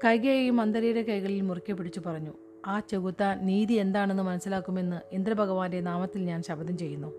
[0.05, 2.33] കൈകേയി മന്ദരയുടെ കൈകളിൽ മുറുക്കി പിടിച്ചു പറഞ്ഞു.
[2.67, 7.13] ആ ചെകുത്താൻ നീതി എന്താണെന്ന് മനസ്സിലാക്കുമെന്ന് ഇന്ദ്രഭഗവാന്റെ നാമത്തിൽ ഞാൻ ശപഥം ചെയ്യുന്നു.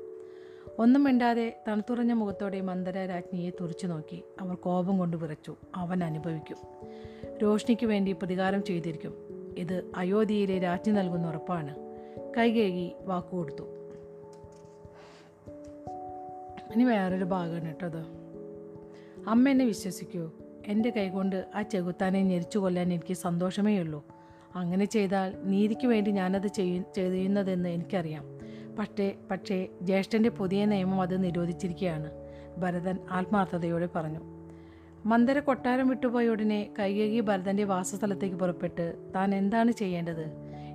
[0.78, 5.56] ഒന്നും മിണ്ടാതെ തണുത്തുറഞ്ഞ മുഖത്തോടെ മന്ദര രാജ്ഞിയെ തുറച്ചു നോക്കി അവർ കോപം കൊണ്ട് വിറച്ചു.
[5.74, 6.56] അവൻ അനുഭവിക്കും.
[7.38, 9.14] രോഷ്ണിക്ക് വേണ്ടി പ്രതികാരം ചെയ്തിരിക്കും.
[9.58, 11.74] ഇത് അയോധ്യയിലെ രാജ്ഞി നൽകുന്ന ഉറപ്പാണ്.
[12.38, 13.62] കൈകേകി വാക്കുകൊടുത്തു
[16.74, 18.00] ഇനി വേറൊരു ഭാഗമാണ് കേട്ടോ അത്.
[19.28, 20.30] അമ്മ എന്നെ വിശ്വസിക്കൂ.
[20.66, 24.15] എന്റെ കൈകൊണ്ട് ആ ചെകുത്താനെ ഞെരിച്ചു കൊല്ലാൻ എനിക്ക് സന്തോഷമേ ഉള്ളൂ
[24.56, 28.24] അങ്ങനെ ചെയ്താൽ നീതിക്ക് വേണ്ടി ഞാനത് ചെയ്യ ചെയ്യുന്നതെന്ന് എനിക്കറിയാം.
[28.78, 32.10] പക്ഷേ പക്ഷേ ജ്യേഷ്ഠന്റെ പുതിയ നിയമം അത് നിരോധിച്ചിരിക്കുകയാണ്.
[32.58, 34.20] ഭരതൻ ആത്മാർത്ഥതയോടെ പറഞ്ഞു.
[35.06, 40.26] മന്ദര കൊട്ടാരം വിട്ടുപോയ ഉടനെ കൈകകി ഭരതന്റെ വാസസ്ഥലത്തേക്ക് പുറപ്പെട്ട് താൻ എന്താണ് ചെയ്യേണ്ടത്?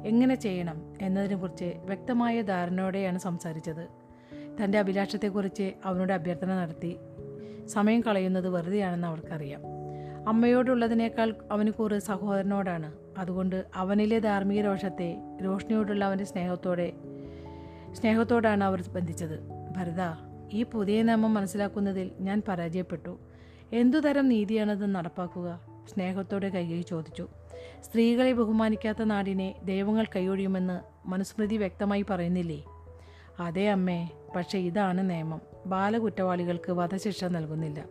[0.05, 3.87] എങ്ങനെ ചെയ്യണം എന്നതിനെക്കുറിച്ച് വ്യക്തമായ ധാരണയോടെയാണ് സംസാരിച്ചത്.
[4.63, 6.97] തന്റെ അഭിലാഷത്തെക്കുറിച്ച് അവനോട് അഭ്യർത്ഥന നടത്തി.
[7.65, 9.80] സമയം കളയുന്നത് വെറുതെയാണെന്ന് അവൾക്കറിയാം.
[10.27, 12.93] അമ്മയോടുള്ളതിനേക്കാൾ അവന് കൂറ് സഹോദരനോടാണ്.
[13.17, 16.93] അതുകൊണ്ട് അവനിലെ ധാർമ്മിക രോഷത്തെ രോഷിനിയോടുള്ള അവന്റെ സ്നേഹത്തോടെ
[17.93, 19.39] സ്നേഹത്തോടാണ് അവർ ബന്ധിച്ചത്.
[19.77, 20.15] ഭരത
[20.51, 23.19] ഈ പുതിയ നിയമം മനസ്സിലാക്കുന്നതിൽ ഞാൻ പരാജയപ്പെട്ടു.
[23.73, 25.59] എന്തുതരം നീതിയാണത് നടപ്പാക്കുക?
[25.93, 27.27] സ്നേഹത്തോടെ കൈകൈ ചോദിച്ചു.
[27.81, 32.63] സ്ത്രീകളെ ബഹുമാനിക്കാത്ത നാടിനെ ദൈവങ്ങൾ കൈയൊഴിയുമെന്ന് മനുസ്മൃതി വ്യക്തമായി പറയുന്നില്ലേ?
[33.39, 35.41] അതേ അമ്മേ പക്ഷേ ഇതാണ് നിയമം.
[35.65, 37.85] ബാലകുറ്റവാളികൾക്ക് വധശിക്ഷ നൽകുന്നില്ല.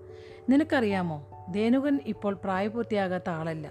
[0.49, 1.40] നിനക്കറിയാമോ?
[1.53, 3.71] ധേനുകൻ ഇപ്പോൾ പ്രായപൂർത്തിയാകാത്ത ആളല്ല.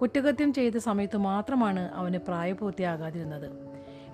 [0.00, 3.50] കുറ്റകൃത്യം ചെയ്ത സമയത്ത് മാത്രമാണ് അവന് പ്രായപൂർത്തിയാകാതിരുന്നത്.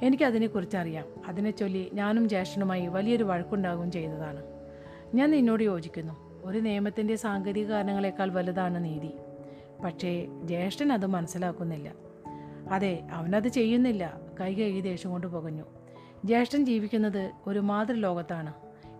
[0.02, 4.42] എനിക്കതിനെക്കുറിച്ച് അറിയാം അതിനെ ചൊല്ലി ഞാനും ജ്യേഷ്ഠനുമായി വലിയൊരു വഴക്കുണ്ടാകും ചെയ്തതാണ്.
[5.14, 6.42] ഞാൻ നിന്നോട് യോജിക്കുന്നു.
[6.44, 9.10] ഒരു നിയമത്തിന്റെ സാങ്കേതിക കാരണങ്ങളെക്കാൾ വലുതാണ് നീതി.
[9.84, 11.92] പക്ഷേ ജ്യേഷ്ഠൻ അത് മനസ്സിലാക്കുന്നില്ല.
[12.70, 14.20] അതെ അവനത് ചെയ്യുന്നില്ല.
[14.40, 15.64] കൈകൈ ദേഷ്യം കൊണ്ട് പുകഞ്ഞു.
[16.24, 18.52] ജ്യേഷ്ഠൻ ജീവിക്കുന്നത് ഒരു മാതൃലോകത്താണ്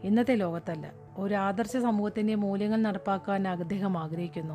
[0.02, 1.01] ഇന്നത്തെ ലോകത്തല്ല.
[1.16, 4.54] ഒരു ആദർശ സമൂഹത്തിന്റെ മൂല്യങ്ങൾ നടപ്പാക്കാൻ അദ്ദേഹം ആഗ്രഹിക്കുന്നു.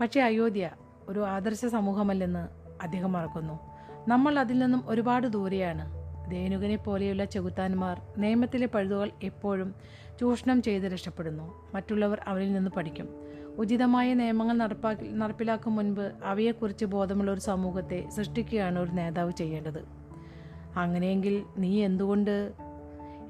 [0.00, 0.70] പക്ഷേ അയോധ്യ
[1.08, 2.48] ഒരു ആദർശ സമൂഹമല്ലെന്ന്
[2.82, 3.60] അദ്ദേഹം മറക്കുന്നു.
[4.08, 6.02] നമ്മൾ അതിൽ നിന്നും ഒരുപാട് ദൂരെയാണ്.
[6.30, 9.74] ദേനുകനെ പോലെയുള്ള ചെകുത്താന്മാർ നിയമത്തിലെ പഴുതുകൾ എപ്പോഴും
[10.20, 11.72] ചൂഷണം ചെയ്ത് രക്ഷപ്പെടുന്നു.
[11.74, 13.08] മറ്റുള്ളവർ അവരിൽ നിന്ന് പഠിക്കും.
[13.58, 19.84] ഉചിതമായ നിയമങ്ങൾ നടപ്പാക്കി നടപ്പിലാക്കും മുൻപ് അവയെക്കുറിച്ച് ബോധമുള്ള ഒരു സമൂഹത്തെ സൃഷ്ടിക്കുകയാണ് ഒരു നേതാവ് ചെയ്യേണ്ടത്.
[20.76, 22.52] അങ്ങനെയെങ്കിൽ നീ എന്തുകൊണ്ട്?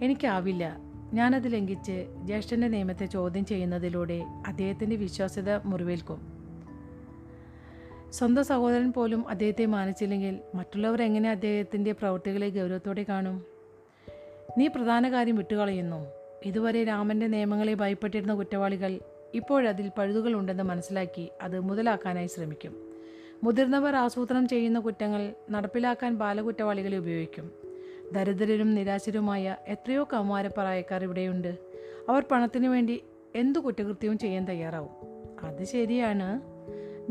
[0.03, 0.92] എനിക്കാവില്ല.
[1.13, 6.43] ഞാനത് ലംഘിച്ച് ജ്യേഷ്ഠന്റെ നിയമത്തെ ചോദ്യം ചെയ്യുന്നതിലൂടെ അദ്ദേഹത്തിന്റെ വിശ്വാസ്യത മുറിവേൽക്കും.
[8.11, 13.45] സ്വന്തം സഹോദരൻ പോലും അദ്ദേഹത്തെ മാനിച്ചില്ലെങ്കിൽ മറ്റുള്ളവർ എങ്ങനെ അദ്ദേഹത്തിന്റെ പ്രവൃത്തികളെ ഗൗരവത്തോടെ കാണും?
[14.59, 16.07] നീ പ്രധാന കാര്യം വിട്ടുകളയുന്നു.
[16.45, 19.01] ഇതുവരെ രാമന്റെ നിയമങ്ങളെ ഭയപ്പെട്ടിരുന്ന കുറ്റവാളികൾ
[19.35, 22.77] ഇപ്പോഴതിൽ പഴുതുകളുണ്ടെന്ന് മനസ്സിലാക്കി അത് മുതലാക്കാനായി ശ്രമിക്കും.
[23.45, 27.62] മുതിർന്നവർ ആസൂത്രണം ചെയ്യുന്ന കുറ്റങ്ങൾ നടപ്പിലാക്കാൻ ബാലകുറ്റവാളികളെ ഉപയോഗിക്കും.
[28.13, 31.59] ദരിദ്രരും നിരാശരുമായ എത്രയോ കൗമാരപ്രായക്കാർ ഇവിടെയുണ്ട്.
[32.09, 33.05] അവർ പണത്തിനു വേണ്ടി
[33.35, 34.91] എന്തു കുറ്റകൃത്യവും ചെയ്യാൻ തയ്യാറാവും.
[35.47, 36.41] അത് ശരിയാണ്.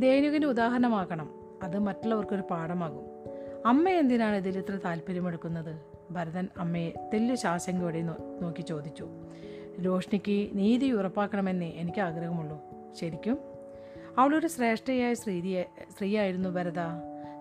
[0.02, 1.30] ധേനുകിന് ഉദാഹരണമാക്കണം
[1.64, 3.06] അത് മറ്റുള്ളവർക്കൊരു പാഠമാകും.
[3.66, 5.82] അമ്മ എന്തിനാണ് ഇതിൽ ഇത്ര താല്പര്യമെടുക്കുന്നത്?
[6.12, 8.02] ഭരതൻ അമ്മയെ തെല്ലു ശാശങ്കയോടെ
[8.42, 9.08] നോക്കി ചോദിച്ചു.
[9.82, 12.62] രോഷ്ണിക്ക് നീതി ഉറപ്പാക്കണമെന്നേ എനിക്ക് ആഗ്രഹമുള്ളൂ
[13.00, 13.38] ശരിക്കും?
[14.18, 16.80] അവളൊരു ശ്രേഷ്ഠയായ സ്ത്രീ സ്ത്രീയായിരുന്നു ഭരത.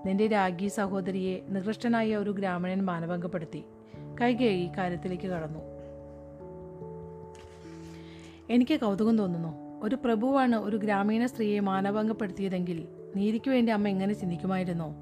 [0.06, 3.64] നിന്റെ രാഗി സഹോദരിയെ നികൃഷ്ടനായ ഒരു ഗ്രാമീണൻ മാനഭംഗപ്പെടുത്തി.
[4.20, 5.60] കൈകേയി കാര്യത്തിലേക്ക് കടന്നു.
[8.50, 9.80] എനിക്ക് കൗതുകം തോന്നുന്നു.
[9.82, 14.94] ഒരു പ്രഭുവാണ് ഒരു ഗ്രാമീണ സ്ത്രീയെ മാനഭംഗപ്പെടുത്തിയതെങ്കിൽ നീതിക്ക് വേണ്ടി അമ്മ എങ്ങനെ ചിന്തിക്കുമായിരുന്നോ?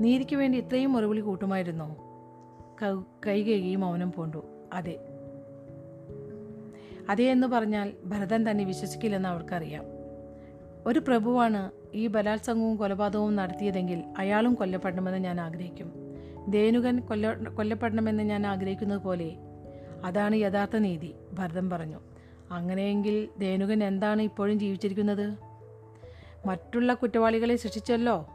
[0.00, 1.96] നീതിക്ക് വേണ്ടി ഇത്രയും മുറവിളി കൂട്ടുമായിരുന്നോ.
[3.26, 4.42] കൈകേയി മൗനം പൂണ്ടു.
[4.72, 4.98] അതെ.
[7.08, 9.97] അതെ എന്ന് പറഞ്ഞാൽ ഭരതൻ തന്നെ വിശ്വസിക്കില്ലെന്ന് അവർക്കറിയാം.
[10.88, 15.92] ഒരു പ്രഭുവാണ് ഈ ബലാത്സംഗവും കൊലപാതകവും നടത്തിയതെങ്കിൽ അയാളും കൊല്ലപ്പെടണമെന്ന് ഞാൻ ആഗ്രഹിക്കും.
[16.48, 19.36] ദേനുകൻ കൊല്ല കൊല്ലപ്പെടണമെന്ന് ഞാൻ ആഗ്രഹിക്കുന്നത് പോലെ
[20.04, 22.00] അതാണ് യഥാർത്ഥ നീതി ഭരതൻ പറഞ്ഞു.
[22.50, 25.36] അങ്ങനെയെങ്കിൽ ദേനുകൻ എന്താണ് ഇപ്പോഴും ജീവിച്ചിരിക്കുന്നത്?
[26.46, 28.26] മറ്റുള്ള കുറ്റവാളികളെ ശിക്ഷിച്ചല്ലോ?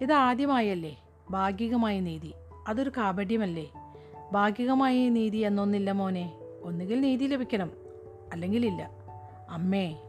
[0.00, 0.98] ഇത് ആദ്യമായല്ലേ?
[1.30, 2.32] ഭാഗികമായ നീതി.
[2.68, 3.72] അതൊരു കാപട്യമല്ലേ?
[4.32, 6.32] ഭാഗികമായ നീതി എന്നൊന്നില്ല മോനെ.
[6.62, 7.72] ഒന്നുകിൽ നീതി ലഭിക്കണം
[8.32, 8.90] അല്ലെങ്കിൽ ഇല്ല.
[9.50, 10.01] അമ്മേ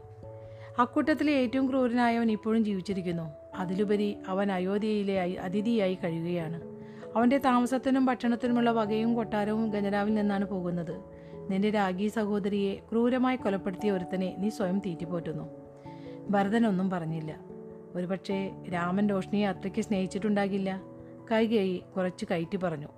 [0.78, 3.32] അക്കൂട്ടത്തിലെ ഏറ്റവും ക്രൂരനായവൻ ഇപ്പോഴും ജീവിച്ചിരിക്കുന്നു.
[3.56, 6.60] അതിലുപരി അവൻ അയോധ്യയിലെ അയി- അതിഥിയായി കഴിയുകയാണ്.
[7.16, 11.00] അവന്റെ താമസത്തിനും ഭക്ഷണത്തിനുമുള്ള വകയും കൊട്ടാരവും ഗജരാവിൽ നിന്നാണ് പോകുന്നത്.
[11.50, 15.48] നിന്റെ രാഗി സഹോദരിയെ ക്രൂരമായി കൊലപ്പെടുത്തിയ ഒരുത്തനെ നീ സ്വയം തീറ്റിപ്പോറ്റുന്നു.
[16.30, 17.38] ഭരതനൊന്നും പറഞ്ഞില്ല.
[17.94, 20.82] ഒരുപക്ഷെ രാമൻ രോഷ്ണിയെ അത്രയ്ക്ക് സ്നേഹിച്ചിട്ടുണ്ടാകില്ല.
[21.32, 22.88] കൈകൈ കുറച്ച് കയറ്റി പറഞ്ഞു.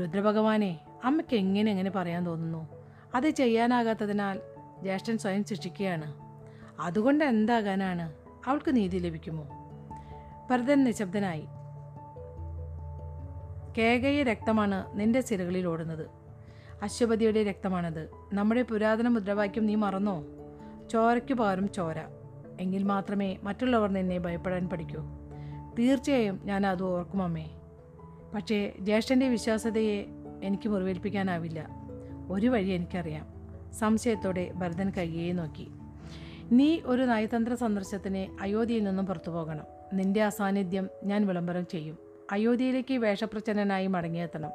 [0.00, 2.68] രുദ്രഭഗവാനെ അമ്മയ്ക്ക് എങ്ങനെ എങ്ങനെ പറയാൻ തോന്നുന്നു?
[3.14, 4.40] അത് ചെയ്യാനാകാത്തതിനാൽ
[4.82, 6.21] ജ്യേഷ്ഠൻ സ്വയം ശിക്ഷിക്കുകയാണ്.
[6.80, 8.12] അതുകൊണ്ട് എന്താകാനാണ്
[8.46, 9.48] അവൾക്ക് നീതി ലഭിക്കുമോ?
[10.50, 11.44] ഭരതൻ നിശബ്ദനായി.
[13.78, 16.06] കേകയ രക്തമാണ് നിന്റെ സിരകളിൽ ഓടുന്നത്.
[16.82, 18.08] അശ്വപതിയുടെ രക്തമാണത്.
[18.32, 20.24] നമ്മുടെ പുരാതന മുദ്രാവാക്യം നീ മറന്നോ?
[20.92, 21.98] ചോരയ്ക്കു പകരം ചോര.
[22.60, 25.02] എങ്കിൽ മാത്രമേ മറ്റുള്ളവർ നിന്നെ ഭയപ്പെടാൻ പഠിക്കൂ.
[25.78, 27.50] തീർച്ചയായും ഞാൻ അത് ഓർക്കും അമ്മേ.
[28.34, 30.04] പക്ഷേ ജ്യേഷ്ഠന്റെ വിശ്വാസതയെ
[30.42, 31.68] എനിക്ക് മുറിവേൽപ്പിക്കാനാവില്ല.
[32.30, 33.26] ഒരു വഴി എനിക്കറിയാം.
[33.78, 35.70] സംശയത്തോടെ ഭരതൻ കയ്യേ നോക്കി.
[36.52, 39.64] നീ ഒരു നയതന്ത്ര സന്ദർശനത്തിന് അയോധ്യയിൽ നിന്നും പുറത്തു പോകണം.
[39.92, 41.98] നിന്റെ അസാന്നിധ്യം ഞാൻ വിളംബരം ചെയ്യും.
[42.32, 44.50] അയോധ്യയിലേക്ക് വേഷപ്രച്ഛന്നനായി മടങ്ങിയെത്തണം.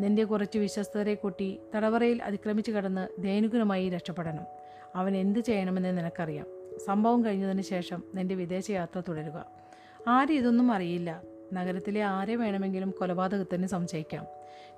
[0.00, 4.44] നിന്റെ കുറച്ച് വിശ്വസ്തരെ കൂട്ടി തടവറയിൽ അതിക്രമിച്ചു കടന്ന് ധേനുകനുമായി രക്ഷപ്പെടണം.
[4.94, 6.46] അവൻ എന്ത് ചെയ്യണമെന്ന് നിനക്കറിയാം.
[6.86, 9.46] സംഭവം കഴിഞ്ഞതിന് ശേഷം നിന്റെ വിദേശയാത്ര തുടരുക.
[10.08, 11.22] ആരും ഇതൊന്നും അറിയില്ല.
[11.52, 14.26] നഗരത്തിലെ ആരെ വേണമെങ്കിലും കൊലപാതകത്തിന് സംശയിക്കാം.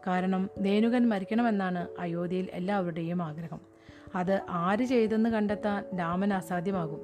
[0.07, 3.74] കാരണം ധേനുകൻ മരിക്കണമെന്നാണ് അയോധ്യയിൽ എല്ലാവരുടെയും ആഗ്രഹം.
[4.14, 7.00] അത് ആര് ചെയ്തെന്ന് കണ്ടെത്താൻ രാമൻ അസാധ്യമാകും.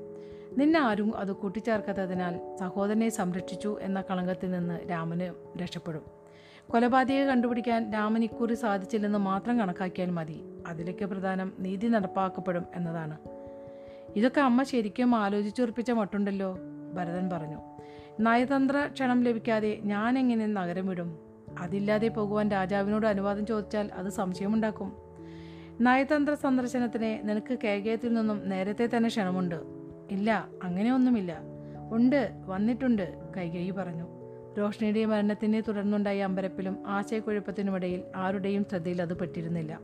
[0.59, 6.03] നിന്നെ ആരും അത് കൂട്ടിച്ചേർക്കാത്തതിനാൽ സഹോദരനെ സംരക്ഷിച്ചു എന്ന കളങ്കത്തിൽ നിന്ന് രാമന് രക്ഷപ്പെടും.
[6.71, 10.43] കൊലപാതകയെ കണ്ടുപിടിക്കാൻ രാമൻ ഇക്കുറി സാധിച്ചില്ലെന്ന് മാത്രം കണക്കാക്കിയാൽ മതി.
[10.67, 13.19] അതിലൊക്കെ പ്രധാനം നീതി നടപ്പാക്കപ്പെടും എന്നതാണ്.
[14.17, 16.59] ഇതൊക്കെ അമ്മ ശരിക്കും ആലോചിച്ചുറപ്പിച്ച മട്ടുണ്ടല്ലോ
[16.95, 17.59] ഭരതൻ പറഞ്ഞു.
[18.21, 21.19] നയതന്ത്ര ക്ഷണം ലഭിക്കാതെ ഞാൻ എങ്ങനെ നഗരം വിടും
[21.59, 25.10] അതില്ലാതെ പോകുവാൻ രാജാവിനോട് അനുവാദം ചോദിച്ചാൽ അത് സംശയമുണ്ടാക്കും.
[25.81, 29.63] നയതന്ത്ര സന്ദർശനത്തിന് നിനക്ക് കേകയത്തിൽ നിന്നും നേരത്തെ തന്നെ ക്ഷണമുണ്ട്.
[30.11, 31.41] ഇല്ല അങ്ങനെയൊന്നുമില്ല.
[31.93, 34.07] ഉണ്ട് വന്നിട്ടുണ്ട് കൈകേയി പറഞ്ഞു.
[34.59, 39.81] റോഷ്നിയുടെ മരണത്തിനെ തുടർന്നുണ്ടായ അമ്പരപ്പിലും ആശയക്കുഴപ്പത്തിനുമിടയിൽ ആരുടെയും ശ്രദ്ധയിൽ അത് പെട്ടിരുന്നില്ല.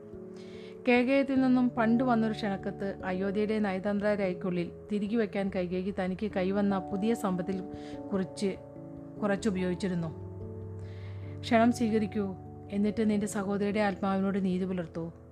[0.88, 7.62] കേകയത്തിൽ നിന്നും പണ്ട് വന്നൊരു ക്ഷണക്കത്ത് അയോധ്യയുടെ നയതന്ത്ര രൈക്കുള്ളിൽ തിരികെ വയ്ക്കാൻ കൈകേകി തനിക്ക് കൈവന്ന പുതിയ സമ്പത്തിൽ
[8.12, 8.56] കുറിച്ച്
[9.22, 10.08] കുറച്ചുപയോഗിച്ചിരുന്നു.
[11.40, 12.34] ക്ഷണം സ്വീകരിക്കൂ
[12.70, 15.25] എന്നിട്ട് നിന്റെ സഹോദരിയുടെ ആത്മാവിനോട് നീതി പുലർത്തൂ.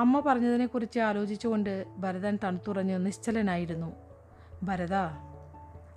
[0.00, 3.92] അമ്മ പറഞ്ഞതിനെക്കുറിച്ച് ആലോചിച്ചുകൊണ്ട് ഭരതൻ തണുത്തുറഞ്ഞ് നിശ്ചലനായിരുന്നു.
[4.62, 4.94] ഭരത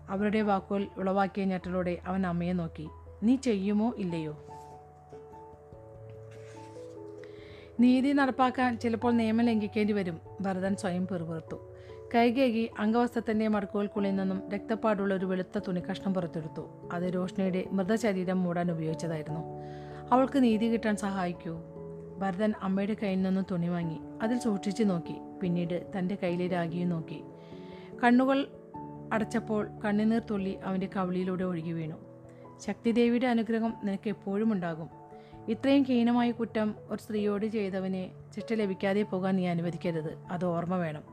[0.10, 2.90] അവരുടെ വാക്കുകൾ ഉളവാക്കിയ ഞെട്ടലോടെ അവൻ അമ്മയെ നോക്കി.
[3.24, 4.46] നീ ചെയ്യുമോ ഇല്ലയോ?
[7.80, 11.74] നീതി നടപ്പാക്കാൻ ചിലപ്പോൾ നിയമം ലംഘിക്കേണ്ടി വരും ഭരതൻ സ്വയം പെറുപുറത്തു.
[12.16, 16.90] കൈകേകി അംഗവസ്ത്രത്തിന്റെ മടക്കുകൾക്കുള്ളിൽ നിന്നും രക്തപ്പാടുള്ള ഒരു വെളുത്ത തുണിക്കഷ്ണം പുറത്തെടുത്തു.
[16.92, 19.42] അത് രോഷ്ണിയുടെ മൃതശരീരം മൂടാൻ ഉപയോഗിച്ചതായിരുന്നു.
[20.12, 21.73] അവൾക്ക് നീതി കിട്ടാൻ സഹായിക്കൂ.
[22.20, 25.16] ഭരതൻ അമ്മയുടെ കയ്യിൽ നിന്ന് തുണി വാങ്ങി അതിൽ സൂക്ഷിച്ചു നോക്കി.
[25.42, 27.24] പിന്നീട് തന്റെ കയ്യിലെ രാഖിയും നോക്കി.
[28.04, 28.48] കണ്ണുകൾ
[29.14, 31.96] അടച്ചപ്പോൾ കണ്ണുനീർ തുള്ളി അവന്റെ കവിളിയിലൂടെ ഒഴുകി വീണു.
[32.66, 34.90] ശക്തിദേവിയുടെ അനുഗ്രഹം നിനക്ക് എപ്പോഴും ഉണ്ടാകും.
[35.48, 40.18] ഇത്രയും ഹീനമായ കുറ്റം ഒരു സ്ത്രീയോട് ചെയ്തവനെ ശിക്ഷ ലഭിക്കാതെ പോകാൻ നീ അനുവദിക്കരുത്.
[40.32, 41.04] അത് ഓർമ്മ വേണം.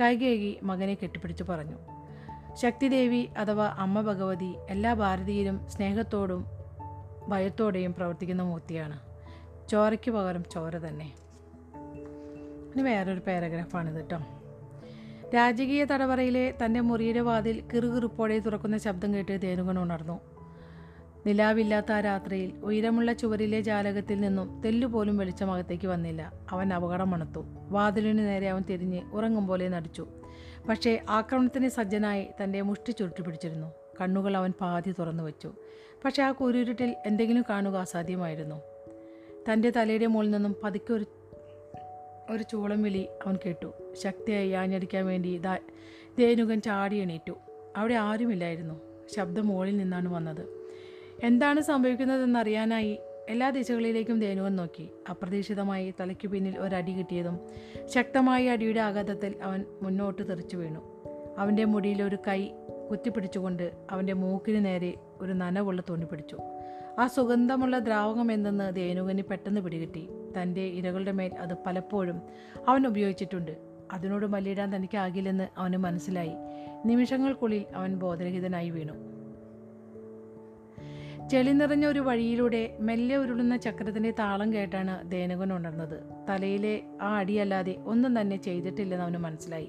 [0.00, 1.76] കൈകേകി മകനെ കെട്ടിപ്പിടിച്ച് പറഞ്ഞു.
[2.54, 6.46] ശക്തിദേവി അഥവാ അമ്മ ഭഗവതി എല്ലാ ഭാരതീയരും സ്നേഹത്തോടും
[7.28, 9.15] ഭയത്തോടെയും പ്രവർത്തിക്കുന്ന മൂർത്തിയാണ്.
[9.68, 11.12] ചോരയ്ക്ക് പകരം ചോര തന്നെ.
[12.74, 14.18] ഇനി വേറൊരു പാരഗ്രാഫാണിത് കേട്ടോ
[15.34, 20.20] രാജകീയ തടവറയിലെ തന്റെ മുറിയുടെ വാതിൽ കിറുകിറുപ്പോടെ തുറക്കുന്ന ശബ്ദം കേട്ട് തേനുകൺ ഉണർന്നു.
[21.26, 26.32] നിലാവില്ലാത്ത ആ രാത്രിയിൽ ഉയരമുള്ള ചുവരിലെ ജാലകത്തിൽ നിന്നും തെല്ലുപോലും വെളിച്ചമകത്തേക്ക് വന്നില്ല.
[26.50, 27.44] അവൻ അപകടം മണത്തു.
[27.68, 30.06] വാതിലിന് നേരെ അവൻ തിരിഞ്ഞ് ഉറങ്ങും പോലെ നടിച്ചു.
[30.68, 33.72] പക്ഷേ ആക്രമണത്തിന് സജ്ജനായി തന്റെ മുഷ്ടി ചുരുട്ടി പിടിച്ചിരുന്നു.
[34.00, 35.52] കണ്ണുകൾ അവൻ പാതി തുറന്നു വെച്ചു.
[36.04, 38.75] പക്ഷേ ആ കുരുരുട്ടിൽ എന്തെങ്കിലും കാണുക അസാധ്യമായിരുന്നു.
[39.52, 41.04] തന്റെ തലയുടെ മുകളിൽ നിന്നും പതുക്കെ ഒരു
[42.30, 43.72] ഒരു ചൂളം വിളി അവൻ കേട്ടു.
[43.92, 45.58] ശക്തിയായി ആഞ്ഞടിക്കാൻ വേണ്ടി ദാ
[46.18, 47.32] ധേനുകൻ ചാടി എണീറ്റു.
[47.76, 48.74] അവിടെ ആരുമില്ലായിരുന്നു.
[49.16, 50.46] ശബ്ദം മുകളിൽ നിന്നാണ് വന്നത്.
[51.24, 54.88] എന്താണ് സംഭവിക്കുന്നതെന്നറിയാനായി എല്ലാ ദിശകളിലേക്കും ധേനുവൻ നോക്കി.
[55.10, 57.40] അപ്രതീക്ഷിതമായി തലയ്ക്ക് പിന്നിൽ ഒരടി കിട്ടിയതും
[57.86, 61.04] ശക്തമായ അടിയുടെ ആഘാതത്തിൽ അവൻ മുന്നോട്ട് തെറിച്ചു വീണു.
[61.38, 62.50] അവന്റെ മുടിയിൽ ഒരു കൈ
[62.90, 66.36] കുത്തിപ്പിടിച്ചുകൊണ്ട് അവന്റെ മൂക്കിന് നേരെ ഒരു നനവുള്ള തോണ്ടി പിടിച്ചു.
[66.98, 70.08] ആ സുഗന്ധമുള്ള ദ്രാവകം എന്തെന്ന് ധേനുവിന് പെട്ടെന്ന് പിടികിട്ടി.
[70.38, 72.22] തന്റെ ഇരകളുടെ മേൽ അത് പലപ്പോഴും
[72.68, 73.56] അവൻ ഉപയോഗിച്ചിട്ടുണ്ട്.
[73.92, 76.32] അതിനോട് മല്ലിടാൻ തനിക്കാകില്ലെന്ന് അവന് മനസ്സിലായി.
[76.84, 78.92] നിമിഷങ്ങൾക്കുള്ളിൽ അവൻ ബോധരഹിതനായി വീണു.
[81.28, 86.26] ചെളി നിറഞ്ഞ ഒരു വഴിയിലൂടെ മെല്ലെ ഉരുളുന്ന ചക്രത്തിന്റെ താളം കേട്ടാണ് ദേനകൻ ഉണർന്നത്.
[86.28, 89.68] തലയിലെ ആ അടിയല്ലാതെ ഒന്നും തന്നെ ചെയ്തിട്ടില്ലെന്ന് അവന് മനസ്സിലായി.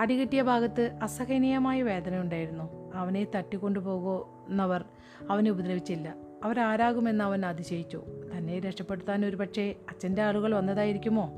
[0.00, 2.92] അടി കിട്ടിയ ഭാഗത്ത് അസഹനീയമായ വേദന ഉണ്ടായിരുന്നു.
[2.94, 4.84] അവനെ തട്ടിക്കൊണ്ടുപോകുന്നവർ
[5.30, 6.27] അവനെ ഉപദ്രവിച്ചില്ല.
[6.44, 8.02] അവരാരാകുമെന്ന് അവൻ അതിശയിച്ചു
[8.36, 11.32] തന്നെ രക്ഷപ്പെടുത്താൻ ഒരുപക്ഷെ അച്ഛന്റെ ആളുകൾ വന്നതായിരിക്കുമോ?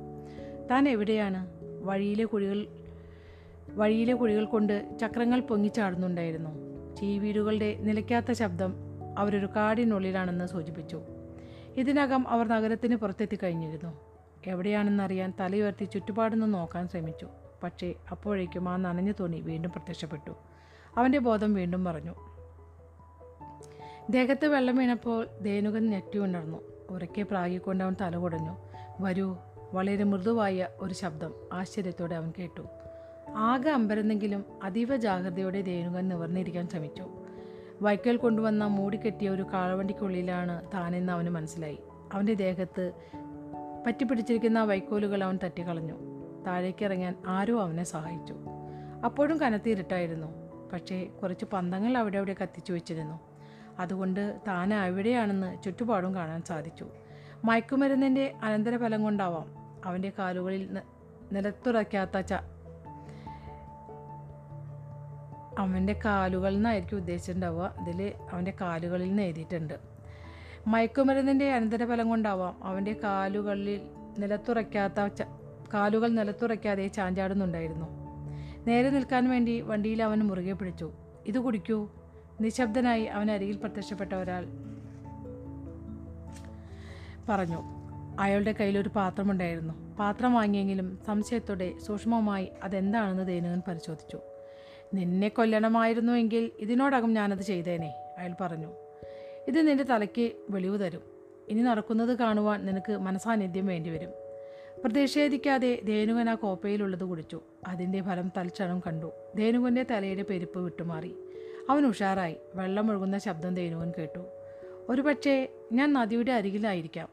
[0.71, 1.47] താൻ എവിടെയാണ്?
[1.83, 2.67] വഴിയിലെ കുഴികൾ
[3.71, 6.51] വഴിയിലെ കുഴികൾ കൊണ്ട് ചക്രങ്ങൾ പൊങ്ങിച്ചാടുന്നുണ്ടായിരുന്നു.
[6.97, 8.75] ചീവീടുകളുടെ നിലയ്ക്കാത്ത ശബ്ദം
[9.19, 11.01] അവരൊരു കാടിനുള്ളിലാണെന്ന് സൂചിപ്പിച്ചു.
[11.77, 14.01] ഇതിനകം അവർ നഗരത്തിന് പുറത്തെത്തി കഴിഞ്ഞിരുന്നു
[14.47, 17.27] എവിടെയാണെന്നറിയാൻ തലയുയർത്തി ചുറ്റുപാടൊന്ന് നോക്കാൻ ശ്രമിച്ചു.
[17.63, 20.33] പക്ഷേ അപ്പോഴേക്കും ആ നനഞ്ഞ തോണി വീണ്ടും പ്രത്യക്ഷപ്പെട്ടു.
[20.97, 22.15] അവന്റെ ബോധം വീണ്ടും പറഞ്ഞു
[24.11, 26.59] ദേഹത്ത് വെള്ളം വീണപ്പോൾ ധേനുകൻ ഞെട്ടി ഉണർന്നു.
[26.91, 28.57] ഉറക്കെ പ്രാഗിക്കൊണ്ട് അവൻ തല കുടഞ്ഞു.
[29.01, 29.37] വരൂ
[29.73, 32.63] വളരെ മൃദുവായ ഒരു ശബ്ദം ആശ്ചര്യത്തോടെ അവൻ കേട്ടു.
[33.37, 37.05] ആകെ അമ്പരന്നെങ്കിലും അതീവ ജാഗ്രതയോടെ ധേനുകൻ നിവർന്നിരിക്കാൻ ശ്രമിച്ചു.
[37.83, 41.79] വൈക്കൽ കൊണ്ടുവന്ന മൂടിക്കെട്ടിയ ഒരു കാളവണ്ടിക്കുള്ളിലാണ് താനെന്ന് അവന് മനസ്സിലായി.
[42.13, 42.93] അവന്റെ ദേഹത്ത്
[43.87, 45.95] പറ്റിപ്പിടിച്ചിരിക്കുന്ന വൈക്കോലുകൾ അവൻ തട്ടിക്കളഞ്ഞു.
[46.47, 48.35] താഴേക്ക് ഇറങ്ങാൻ ആരോ അവനെ സഹായിച്ചു.
[49.05, 50.27] അപ്പോഴും കനത്തിരുട്ടായിരുന്നു.
[50.73, 53.30] പക്ഷേ കുറച്ച് പന്തങ്ങൾ അവിടെ അവിടെ കത്തിച്ചു വെച്ചിരുന്നു.
[53.81, 56.87] അതുകൊണ്ട് താൻ എവിടെയാണെന്ന് ചുറ്റുപാടും കാണാൻ സാധിച്ചു.
[57.45, 59.47] മയക്കുമരുന്നിന്റെ അനന്തരഫലം കൊണ്ടാവാം
[59.85, 60.79] അവന്റെ കാലുകളിൽ
[61.33, 62.33] നിലത്തുറയ്ക്കാത്ത ച
[65.59, 67.75] അവന്റെ കാലുകളിൽ നിന്നായിരിക്കും ഉദ്ദേശിച്ചിട്ടുണ്ടാവുക.
[67.89, 69.75] ഇതിൽ അവന്റെ കാലുകളിൽ നിന്ന് എഴുതിയിട്ടുണ്ട്.
[70.67, 73.81] മയക്കുമരുന്നിന്റെ അനന്തരഫലം കൊണ്ടാവാം അവന്റെ കാലുകളിൽ
[74.19, 75.27] നിലത്തുറയ്ക്കാത്ത ച-
[75.75, 77.87] കാലുകൾ നിലത്തുറയ്ക്കാതെ ചാഞ്ചാടുന്നുണ്ടായിരുന്നു.
[78.67, 80.93] നേരെ നിൽക്കാൻ വേണ്ടി വണ്ടിയിൽ അവൻ മുറുകെ പിടിച്ചു.
[81.27, 81.91] ഇത് കുടിക്കൂ.
[82.41, 84.47] നിശബ്ദനായി അവൻ അരികിൽ പ്രത്യക്ഷപ്പെട്ട ഒരാൾ
[87.29, 87.59] പറഞ്ഞു
[88.21, 94.19] അയാളുടെ കയ്യിലൊരു പാത്രമുണ്ടായിരുന്നു പാത്രം വാങ്ങിയെങ്കിലും സംശയത്തോടെ സൂക്ഷ്മമായി അതെന്താണെന്ന് ദേനുകൻ പരിശോധിച്ചു.
[94.95, 98.73] നിന്നെ കൊല്ലണമായിരുന്നുവെങ്കിൽ ഇതിനോടകം ഞാനത് ചെയ്തേനെ അയാൾ പറഞ്ഞു.
[99.49, 101.01] ഇത് നിന്റെ തലയ്ക്ക് വെളിവ് തരും.
[101.49, 104.11] ഇനി നടക്കുന്നത് കാണുവാൻ നിനക്ക് മനസാന്നിധ്യം വേണ്ടിവരും.
[104.85, 107.41] പ്രതിഷേധിക്കാതെ ധേനുകൻ ആ കോപ്പയിലുള്ളത് കുടിച്ചു.
[107.67, 109.13] അതിന്റെ ഫലം തൽക്ഷണം കണ്ടു.
[109.39, 111.15] ധേനുകന്റെ തലയുടെ പെരുപ്പ് വിട്ടുമാറി.
[111.69, 112.37] അവൻ ഉഷാറായി.
[112.55, 114.21] വെള്ളം ഒഴുകുന്ന ശബ്ദം തേനുവൻ കേട്ടു.
[114.89, 117.09] ഒരുപക്ഷേ ഞാൻ നദിയുടെ അരികിലായിരിക്കാം.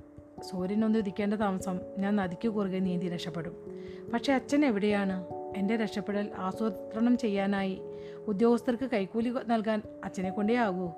[0.50, 3.82] സൂര്യനൊന്ന് ഉദിക്കേണ്ട താമസം ഞാൻ നദിക്ക് കുറുകെ നീന്തി രക്ഷപ്പെടും.
[4.14, 5.26] പക്ഷേ അച്ഛൻ എവിടെയാണ്?
[5.58, 7.82] എന്റെ രക്ഷപ്പെടൽ ആസൂത്രണം ചെയ്യാനായി
[8.28, 10.92] ഉദ്യോഗസ്ഥർക്ക് കൈക്കൂലി നൽകാൻ അച്ഛനെ കൊണ്ടേ ആകൂ?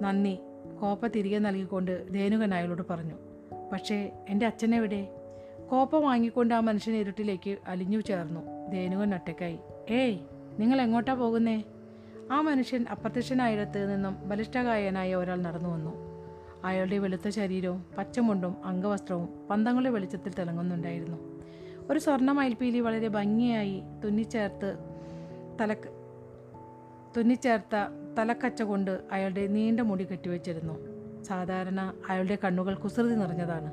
[0.00, 0.38] നന്ദി.
[0.80, 3.14] കോപ്പ തിരികെ നൽകിക്കൊണ്ട് ധേനുകൻ അയാളോട് പറഞ്ഞു.
[3.72, 5.08] പക്ഷേ എന്റെ അച്ഛനെവിടെ
[5.70, 8.70] കോപ്പ വാങ്ങിക്കൊണ്ട് ആ മനുഷ്യൻ ഇരുട്ടിലേക്ക് അലിഞ്ഞു ചേർന്നു.
[8.72, 9.58] ധേനുകൻ ഒറ്റയ്ക്കായി.
[9.90, 10.18] ഏയ്
[10.58, 11.64] നിങ്ങൾ എങ്ങോട്ടാ പോകുന്നേ?
[12.32, 15.92] ആ മനുഷ്യൻ അപ്രത്യക്ഷനായിടത്ത് നിന്നും ബലിഷ്ഠകായനായ ഒരാൾ നടന്നു വന്നു.
[16.64, 21.18] അയാളുടെ വെളുത്ത ശരീരവും പച്ചമുണ്ടും അംഗവസ്ത്രവും പന്തങ്ങളുടെ വെളിച്ചത്തിൽ തിളങ്ങുന്നുണ്ടായിരുന്നു.
[21.90, 24.78] ഒരു സ്വർണ മയിൽപ്പീലി വളരെ ഭംഗിയായി തുന്നിച്ചേർത്ത്
[25.60, 25.88] തലക്ക്
[27.16, 27.74] തുന്നിച്ചേർത്ത
[28.18, 30.74] തലക്കച്ച കൊണ്ട് അയാളുടെ നീണ്ട മുടി കെട്ടിവെച്ചിരുന്നു.
[31.22, 33.72] സാധാരണ അയാളുടെ കണ്ണുകൾ കുസൃതി നിറഞ്ഞതാണ്.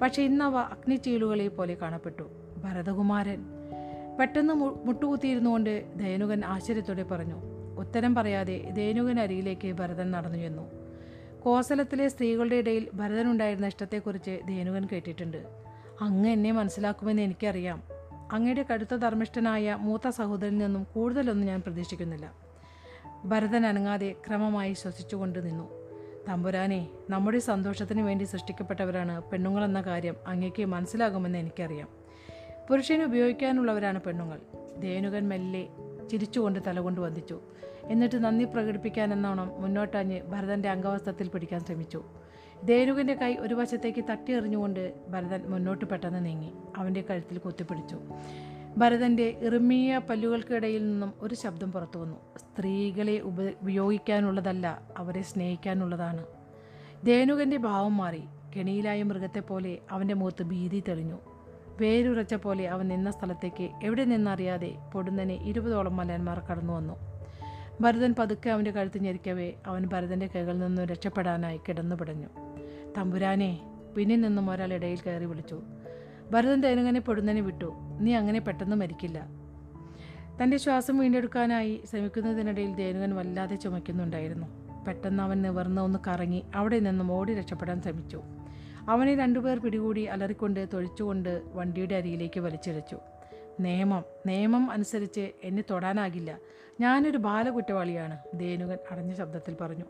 [0.00, 2.22] പക്ഷേ ഇന്നവ അഗ്നിച്ചീലുകളെ പോലെ കാണപ്പെട്ടു.
[2.64, 3.44] ഭരതകുമാരൻ
[4.20, 7.49] പെട്ടെന്ന് മുട്ടുകുത്തിയിരുന്നു മുട്ടുകുത്തിയിരുന്നുകൊണ്ട് ദയനുകൻ ആശ്ചര്യത്തോടെ പറഞ്ഞു
[7.80, 10.70] ഉത്തരം പറയാതെ ധേനുകൻ അരികിലേക്ക് ഭരതൻ നടന്നു ചെന്നു.
[11.42, 15.46] കോസലത്തിലെ സ്ത്രീകളുടെ ഇടയിൽ ഭരതനുണ്ടായിരുന്ന ഇഷ്ടത്തെക്കുറിച്ച് ധേനുകൻ കേട്ടിട്ടുണ്ട്.
[16.00, 17.82] അങ്ങ് എന്നെ മനസ്സിലാക്കുമെന്ന് എനിക്കറിയാം.
[18.32, 22.34] അങ്ങയുടെ കടുത്ത ധർമ്മിഷ്ഠനായ മൂത്ത സഹോദരനിൽ നിന്നും കൂടുതലൊന്നും ഞാൻ പ്രതീക്ഷിക്കുന്നില്ല.
[23.24, 25.68] ഭരതൻ അനങ്ങാതെ ക്രമമായി ശ്വസിച്ചുകൊണ്ട് നിന്നു.
[26.28, 31.88] തമ്പുരാനെ നമ്മുടെ സന്തോഷത്തിന് വേണ്ടി സൃഷ്ടിക്കപ്പെട്ടവരാണ് പെണ്ണുങ്ങളെന്ന കാര്യം അങ്ങേക്ക് മനസ്സിലാകുമെന്ന് എനിക്കറിയാം.
[32.70, 34.38] പുരുഷന് ഉപയോഗിക്കാനുള്ളവരാണ് പെണ്ണുങ്ങൾ.
[34.80, 35.68] ധേനുകൻ മെല്ലെ
[36.10, 37.40] ചിരിച്ചുകൊണ്ട് തലകൊണ്ട് വന്ദിച്ചു.
[37.90, 42.04] എന്നിട്ട് നന്ദി പ്രകടിപ്പിക്കാനെന്നോണം മുന്നോട്ടാഞ്ഞ് ഭരതന്റെ അംഗവസ്ത്രത്തിൽ പിടിക്കാൻ ശ്രമിച്ചു.
[42.64, 46.52] ദേനുകന്റെ കൈ ഒരു വശത്തേക്ക് തട്ടി എറിഞ്ഞുകൊണ്ട് ഭരതൻ മുന്നോട്ട് പെട്ടെന്ന് നീങ്ങി.
[46.76, 47.96] അവന്റെ കഴുത്തിൽ കുത്തിപ്പിടിച്ചു.
[48.78, 52.16] ഭരതന്റെ ഇറുമിയ പല്ലുകൾക്കിടയിൽ നിന്നും ഒരു ശബ്ദം പുറത്തു വന്നു.
[52.36, 56.24] സ്ത്രീകളെ ഉപ ഉപയോഗിക്കാനുള്ളതല്ല അവരെ സ്നേഹിക്കാനുള്ളതാണ്.
[57.04, 58.22] ദേനുകന്റെ ഭാവം മാറി.
[58.56, 61.18] കെണിയിലായ മൃഗത്തെപ്പോലെ അവന്റെ മുഖത്ത് ഭീതി തെളിഞ്ഞു.
[61.80, 67.09] വേരുറച്ച പോലെ അവൻ നിന്ന സ്ഥലത്തേക്ക് എവിടെ നിന്നറിയാതെ പൊടുന്നനെ ഇരുപതോളം മലയന്മാർ കടന്നു വന്നു.
[67.80, 69.52] ഭരതൻ പതുക്കെ അവന്റെ കഴുത്ത് ഞെരിക്കവേ.
[69.66, 72.26] അവൻ ഭരതന്റെ കൈകളിൽ നിന്നും രക്ഷപ്പെടാനായി കിടന്നു പിടഞ്ഞു.
[72.98, 73.60] തമ്പുരാനെ
[73.96, 75.60] പിന്നിൽ നിന്നും ഒരാൾ ഇടയിൽ കയറി വിളിച്ചു.
[76.30, 77.72] ഭരതൻ തേനങ്ങനെ പൊടുന്നതിനെ വിട്ടു.
[78.00, 79.28] നീ അങ്ങനെ പെട്ടെന്ന് മരിക്കില്ല.
[80.42, 84.46] തന്റെ ശ്വാസം വീണ്ടെടുക്കാനായി ശ്രമിക്കുന്നതിനിടയിൽ ദേനുകൻ വല്ലാതെ ചുമയ്ക്കുന്നുണ്ടായിരുന്നു.
[84.84, 88.22] പെട്ടെന്ന് അവൻ നിവർന്ന് ഒന്ന് കറങ്ങി അവിടെ നിന്നും ഓടി രക്ഷപ്പെടാൻ ശ്രമിച്ചു.
[88.88, 92.96] അവനെ രണ്ടുപേർ പിടികൂടി അലറിക്കൊണ്ട് തൊഴിച്ചുകൊണ്ട് വണ്ടിയുടെ അരിയിലേക്ക് വലിച്ചിഴച്ചു.
[93.60, 96.38] നിയമം നിയമം അനുസരിച്ച് എന്നെ തൊടാനാകില്ല.
[96.80, 99.84] ഞാനൊരു ബാലകുറ്റവാളിയാണ് ദേനുകൻ അടഞ്ഞ ശബ്ദത്തിൽ പറഞ്ഞു.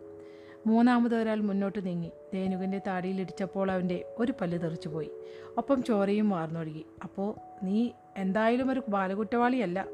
[0.66, 2.10] മൂന്നാമത് ഒരാൾ മുന്നോട്ട് നീങ്ങി.
[2.34, 5.10] ദേനുകന്റെ താടിയിലിടിച്ചപ്പോൾ അവന്റെ ഒരു പല്ല് തെറിച്ചുപോയി.
[5.58, 6.86] ഒപ്പം ചോരയും വാർന്നൊഴുകി.
[7.02, 9.86] അപ്പോൾ നീ എന്തായാലും ഒരു ബാലകുറ്റവാളിയല്ല?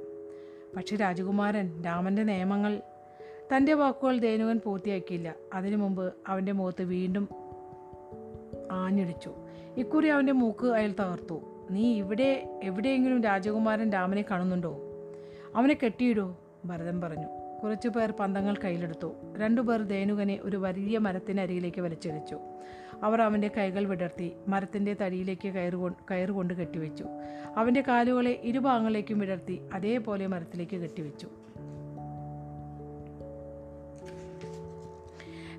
[0.76, 2.80] പക്ഷേ രാജകുമാരൻ രാമന്റെ നിയമങ്ങൾ
[3.56, 5.34] തന്റെ വാക്കുകൾ ദേനുകൻ പൂർത്തിയാക്കിയില്ല.
[5.54, 7.28] അതിനു മുമ്പ് അവന്റെ മുഖത്ത് വീണ്ടും
[8.70, 9.34] ആഞ്ഞിടിച്ചു.
[9.76, 11.40] ഇക്കുറി അവന്റെ മൂക്ക് അയാൾ തകർത്തു.
[11.70, 14.80] നീ ഇവിടെ എവിടെയെങ്കിലും രാജകുമാരൻ രാമനെ കാണുന്നുണ്ടോ?
[15.56, 16.45] അവനെ കെട്ടിയിടൂ.
[16.66, 17.26] ഭരതൻ പറഞ്ഞു.
[17.62, 19.12] കുറച്ചു പേർ പന്തങ്ങൾ കയ്യിലെടുത്തു.
[19.38, 22.38] രണ്ടുപേർ ദേനുകനെ ഒരു വലിയ മരത്തിനരികിലേക്ക് വലിച്ചിഴച്ചു
[23.02, 27.04] അവർ അവന്റെ കൈകൾ വിടർത്തി മരത്തിന്റെ തടിയിലേക്ക് കയറുകൊ കയറുകൊണ്ട് കെട്ടിവെച്ചു.
[27.56, 31.28] അവന്റെ കാലുകളെ ഇരുഭാഗങ്ങളിലേക്കും വിടർത്തി അതേപോലെ മരത്തിലേക്ക് കെട്ടിവെച്ചു.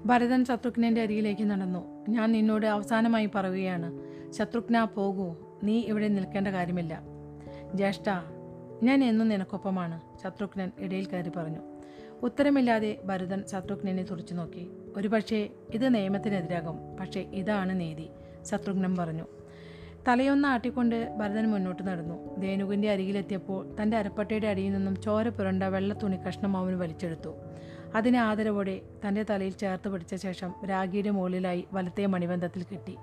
[0.06, 2.06] ഭരതൻ ശത്രുഘ്നന്റെ അരികിലേക്ക് നടന്നു.
[2.10, 4.00] ഞാൻ നിന്നോട് അവസാനമായി പറയുകയാണ്.
[4.32, 5.36] ശത്രുഘ്ന പോകൂ.
[5.63, 7.02] നീ ഇവിടെ നിൽക്കേണ്ട കാര്യമില്ല.
[7.76, 8.10] ജ്യേഷ്ഠ
[8.84, 10.07] ഞാൻ എന്നും നിനക്കൊപ്പമാണ്.
[10.23, 11.60] ശത്രുഘ്നൻ ഇടയിൽ കയറി പറഞ്ഞു
[12.23, 14.69] ഉത്തരമില്ലാതെ ഭരതൻ ശത്രുഘ്നനെ തുറച്ചു നോക്കി.
[14.95, 16.97] ഒരുപക്ഷേ ഇത് നിയമത്തിനെതിരാകും.
[16.99, 18.10] പക്ഷേ ഇതാണ് നീതി
[18.43, 19.25] ശത്രുഘ്നൻ പറഞ്ഞു.
[20.08, 22.36] തലയൊന്ന് ആട്ടിക്കൊണ്ട് ഭരതൻ മുന്നോട്ട് നടന്നു.
[22.39, 27.36] ധേനുവിന്റെ അരികിലെത്തിയപ്പോൾ തന്റെ അരപ്പട്ടയുടെ അടിയിൽ നിന്നും ചോര പുരണ്ട വെള്ള തുണി കഷ്ണം അവൻ വലിച്ചെടുത്തു.
[27.95, 32.97] അതിനെ ആദരവോടെ തന്റെ തലയിൽ ചേർത്ത് പിടിച്ച ശേഷം രാഗിയുടെ മുകളിലായി വലത്തെ മണിബന്ധത്തിൽ കെട്ടി.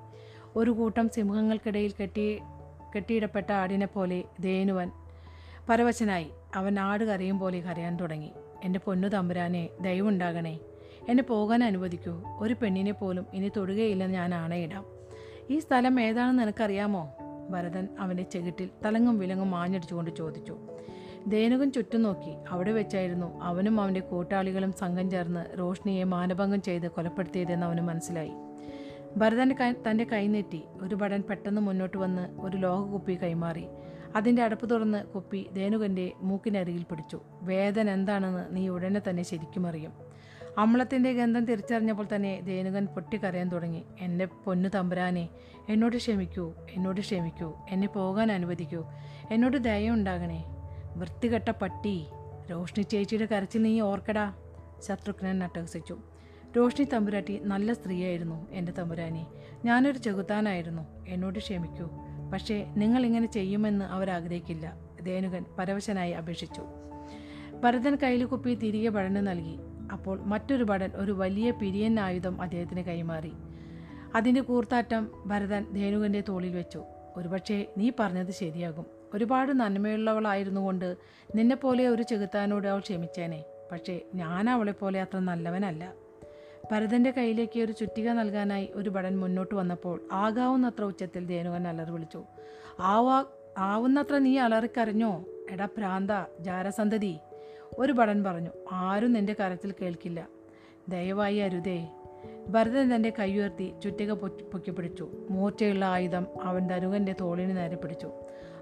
[0.56, 2.40] ഒരു കൂട്ടം സിംഹങ്ങൾക്കിടയിൽ കെട്ടി
[2.96, 4.90] കെട്ടിയിടപ്പെട്ട ആടിനെ പോലെ ധേനുവൻ
[5.68, 8.30] പരവശനായി അവൻ ആട് കരയും പോലെ കരയാൻ തുടങ്ങി.
[8.64, 10.58] എന്റെ പൊന്നു തമ്പുരാനെ ദയവുണ്ടാകണേ.
[11.08, 12.22] എന്നെ പോകാൻ അനുവദിക്കൂ.
[12.38, 14.84] ഒരു പെണ്ണിനെ പോലും ഇനി തൊടുകയില്ലെന്ന് ഞാൻ ആണയിടാം.
[15.50, 17.14] ഈ സ്ഥലം ഏതാണെന്ന് നിനക്കറിയാമോ?
[17.50, 20.58] ഭരതൻ അവന്റെ ചെകിട്ടിൽ തലങ്ങും വിലങ്ങും മാഞ്ഞടിച്ചുകൊണ്ട് ചോദിച്ചു.
[21.26, 22.34] ദേനുകൻ ചുറ്റും നോക്കി.
[22.50, 28.32] അവിടെ വെച്ചായിരുന്നു അവനും അവന്റെ കൂട്ടാളികളും സംഘം ചേർന്ന് റോഷ്നിയെ മാനഭംഗം ചെയ്ത് കൊലപ്പെടുത്തിയതെന്ന് അവന് മനസ്സിലായി.
[29.16, 30.64] ഭരതന്റെ തന്റെ കൈ നീട്ടി.
[30.82, 33.66] ഒരു ഭടൻ പെട്ടെന്ന് മുന്നോട്ട് വന്ന് ഒരു ലോഹകുപ്പി കൈമാറി.
[34.16, 37.20] അതിന്റെ അടുപ്പ് തുറന്ന് കുപ്പി ധേനുകന്റെ മൂക്കിനരികിൽ പിടിച്ചു.
[37.42, 39.92] വേദന എന്താണെന്ന് നീ ഉടനെ തന്നെ ശരിക്കും അറിയും.
[40.58, 43.84] അമ്ലത്തിന്റെ ഗന്ധം തിരിച്ചറിഞ്ഞപ്പോൾ തന്നെ ധേനുകൻ പൊട്ടിക്കരയാൻ തുടങ്ങി.
[44.00, 45.28] എന്റെ പൊന്നു തമ്പുരാനെ
[45.68, 48.84] എന്നോട് ക്ഷമിക്കൂ എന്നോട് ക്ഷമിക്കൂ എന്നെ പോകാൻ അനുവദിക്കൂ
[49.30, 50.44] എന്നോട് ദയുണ്ടാകണേ
[50.96, 52.06] വൃത്തികെട്ട പട്ടി
[52.50, 54.34] രോഷ്ണി ചേച്ചിയുടെ കരച്ചിൽ നീ ഓർക്കടാ
[54.80, 55.98] ശത്രുഘ്നൻ അട്ടഹസിച്ചു.
[56.56, 59.26] രോഷ്ണി തമ്പുരാട്ടി നല്ല സ്ത്രീയായിരുന്നു എന്റെ തമ്പുരാനെ.
[59.64, 60.82] ഞാനൊരു ചെകുത്താനായിരുന്നു.
[61.08, 62.03] എന്നോട് ക്ഷമിക്കൂ
[62.34, 64.78] പക്ഷേ നിങ്ങൾ ഇങ്ങനെ ചെയ്യുമെന്ന് അവരാഗ്രഹിക്കില്ല.
[65.02, 66.62] ധേനുകൻ പരവശനായി അപേക്ഷിച്ചു.
[67.64, 69.56] ഭരതൻ കയ്യിൽ കുപ്പി തിരികെ ഭടന് നൽകി.
[69.92, 73.32] അപ്പോൾ മറ്റൊരു ഭടൻ ഒരു വലിയ പിരിയൻ ആയുധം അദ്ദേഹത്തിന് കൈമാറി.
[74.14, 76.84] അതിന്റെ കൂർത്താറ്റം ഭരതൻ ധേനുകന്റെ തോളിൽ വെച്ചു.
[77.16, 78.86] ഒരുപക്ഷേ നീ പറഞ്ഞത് ശരിയാകും.
[79.14, 80.96] ഒരുപാട് നന്മയുള്ളവളായിരുന്നു കൊണ്ട്
[81.34, 83.44] നിന്നെപ്പോലെ ഒരു ചെകുത്താനോട് അവൾ ക്ഷമിച്ചേനെ.
[83.72, 85.92] പക്ഷേ ഞാൻ അവളെപ്പോലെ അത്ര നല്ലവനല്ല.
[86.72, 92.24] ഭരതന്റെ കയ്യിലേക്ക് ഒരു ചുറ്റിക നൽകാനായി ഒരു ഭടൻ മുന്നോട്ട് വന്നപ്പോൾ ആകാവുന്നത്ര ഉച്ചത്തിൽ ദേനുകൻ അലറി വിളിച്ചു
[92.80, 93.24] ആവാ
[93.58, 95.24] ആവുന്നത്ര നീ അലറിക്കരഞ്ഞോ?
[95.50, 97.18] എടാ പ്രാന്ത ജാരസന്തതി.
[97.78, 100.28] ഒരു ഭടൻ പറഞ്ഞു ആരും നിന്റെ കരത്തിൽ കേൾക്കില്ല.
[100.88, 101.88] ദയവായി അരുതേ.
[102.48, 105.10] ഭരതൻ തന്റെ കൈയുയർത്തി ചുറ്റിക പൊക്കി പിടിച്ചു.
[105.30, 108.12] മൂർച്ചയുള്ള ആയുധം അവൻ ധനുകന്റെ തോളിന് നേരെ പിടിച്ചു.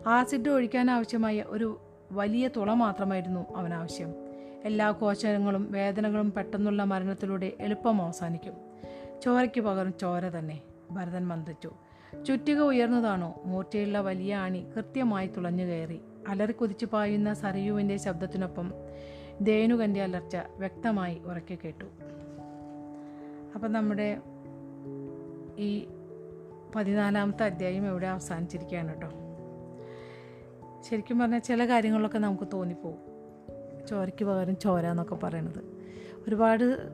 [0.06, 1.80] ആസിഡ് ഒഴിക്കാൻ ആവശ്യമായ ഒരു
[2.12, 4.31] വലിയ തുള മാത്രമായിരുന്നു അവൻ ആവശ്യം
[4.64, 8.54] എല്ലാ കോശങ്ങളും വേദനകളും പെട്ടെന്നുള്ള മരണത്തിലൂടെ എളുപ്പം അവസാനിക്കും.
[9.22, 11.70] ചോരയ്ക്ക് പകരം ചോര തന്നെ ഭരതൻ മന്ദിച്ചു
[12.26, 13.42] ചുറ്റിക ഉയർന്നതാണോ?
[13.44, 16.00] മൂർച്ചയുള്ള വലിയ ആണി കൃത്യമായി തുളഞ്ഞു കയറി.
[16.28, 18.72] അലറിക്കുതിച്ചു പായുന്ന സരയുവിന്റെ ശബ്ദത്തിനൊപ്പം
[19.40, 21.84] ദേനുകന്റെ അലർച്ച വ്യക്തമായി ഉറക്കി കേട്ടു.
[23.54, 24.20] അപ്പം നമ്മുടെ
[25.58, 25.86] ഈ
[26.74, 29.10] പതിനാലാമത്തെ അധ്യായം ഇവിടെ അവസാനിച്ചിരിക്കുകയാണ് കേട്ടോ.
[30.82, 33.11] ശരിക്കും പറഞ്ഞാൽ ചില കാര്യങ്ങളൊക്കെ നമുക്ക് തോന്നിപ്പോവും.
[33.86, 35.64] ചോരയ്ക്ക് പകരം ചോര എന്നൊക്കെ പറയണത്.
[36.28, 36.88] ഒരുപാട്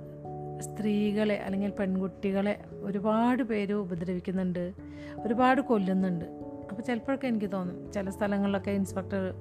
[0.61, 4.72] സ്ത്രീകളെ അല്ലെങ്കിൽ പെൺകുട്ടികളെ ഒരുപാട് പേര് ഉപദ്രവിക്കുന്നുണ്ട്
[5.18, 6.24] ഒരുപാട് കൊല്ലുന്നുണ്ട്.
[6.70, 9.35] അപ്പോൾ ചിലപ്പോഴൊക്കെ എനിക്ക് തോന്നും ചില സ്ഥലങ്ങളിലൊക്കെ ഇൻസ്പെക്ടർ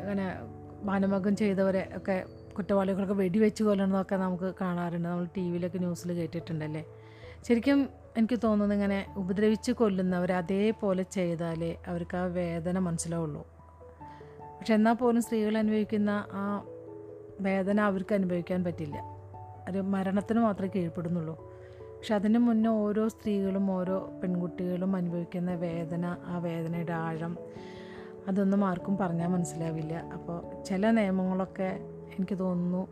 [0.00, 0.36] അങ്ങനെ
[0.82, 2.24] മാനമകം ചെയ്തവരെ ഒക്കെ
[2.56, 5.08] കുറ്റവാളികളൊക്കെ വെടിവെച്ച് കൊല്ലണതൊക്കെ നമുക്ക് കാണാറുണ്ട്.
[5.08, 6.84] നമ്മൾ ടി വിയിലൊക്കെ ന്യൂസിൽ കേട്ടിട്ടുണ്ടല്ലേ?
[7.48, 13.57] ശരിക്കും എനിക്ക് തോന്നുന്നു ഇങ്ങനെ ഉപദ്രവിച്ച് കൊല്ലുന്നവർ അതേപോലെ ചെയ്താലേ അവർക്ക് ആ വേദന മനസ്സിലാവുള്ളൂ.
[14.58, 16.64] പക്ഷെ എന്നാൽ പോലും സ്ത്രീകൾ അനുഭവിക്കുന്ന ആ
[17.40, 19.18] വേദന അവർക്ക് അനുഭവിക്കാൻ പറ്റില്ല.
[19.70, 21.58] ഒരു മരണത്തിന് മാത്രമേ കീഴ്പ്പെടുന്നുള്ളൂ.
[21.82, 27.38] പക്ഷെ അതിന് മുന്നേ ഓരോ സ്ത്രീകളും ഓരോ പെൺകുട്ടികളും അനുഭവിക്കുന്ന വേദന ആ വേദനയുടെ ആഴം
[28.28, 29.94] അതൊന്നും ആർക്കും പറഞ്ഞാൽ മനസ്സിലാവില്ല.
[29.94, 32.86] അപ്പോൾ ചില നിയമങ്ങളൊക്കെ എനിക്ക് തോന്നുന്നു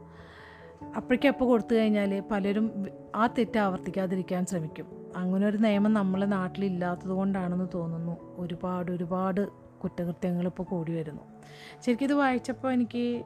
[0.97, 4.87] അപ്പോഴേക്കപ്പോൾ കൊടുത്തു കഴിഞ്ഞാൽ പലരും ആ തെറ്റ് ആവർത്തിക്കാതിരിക്കാൻ ശ്രമിക്കും.
[5.17, 8.17] അങ്ങനെ ഒരു നിയമം നമ്മളെ നാട്ടിലില്ലാത്തത് കൊണ്ടാണെന്ന് തോന്നുന്നു.
[8.37, 9.49] ഒരുപാട് ഒരുപാട്
[9.85, 11.36] കുറ്റകൃത്യങ്ങൾ ഇപ്പോൾ കൂടി വരുന്നു.
[11.85, 13.25] ശരിക്കും ഇത് വായിച്ചപ്പോൾ എനിക്ക്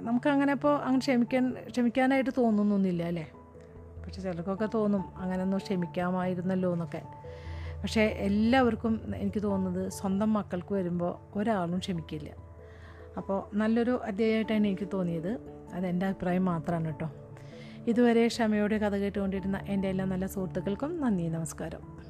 [0.00, 3.30] നമുക്കങ്ങനെ ഇപ്പോൾ അങ്ങനെ ക്ഷമിക്കാൻ ക്ഷമിക്കാനായിട്ട് തോന്നുന്നൊന്നുമില്ല അല്ലേ?
[4.04, 7.02] പക്ഷെ ചിലർക്കൊക്കെ തോന്നും അങ്ങനെയൊന്നും ക്ഷമിക്കാമായിരുന്നല്ലോ എന്നൊക്കെ.
[7.82, 12.30] പക്ഷേ എല്ലാവർക്കും എനിക്ക് തോന്നുന്നത് സ്വന്തം മക്കൾക്ക് വരുമ്പോൾ ഒരാളും ക്ഷമിക്കില്ല.
[13.16, 15.32] അപ്പോൾ നല്ലൊരു അധ്യായമായിട്ടാണ് എനിക്ക് തോന്നിയത്.
[15.72, 17.10] അതെന്റെ അഭിപ്രായം മാത്രമാണ് കേട്ടോ.
[17.86, 22.09] ഇതുവരെ ക്ഷമയോടെ കഥ കേട്ടുകൊണ്ടിരുന്ന എന്റെ എല്ലാ നല്ല സുഹൃത്തുക്കൾക്കും നന്ദി നമസ്കാരം.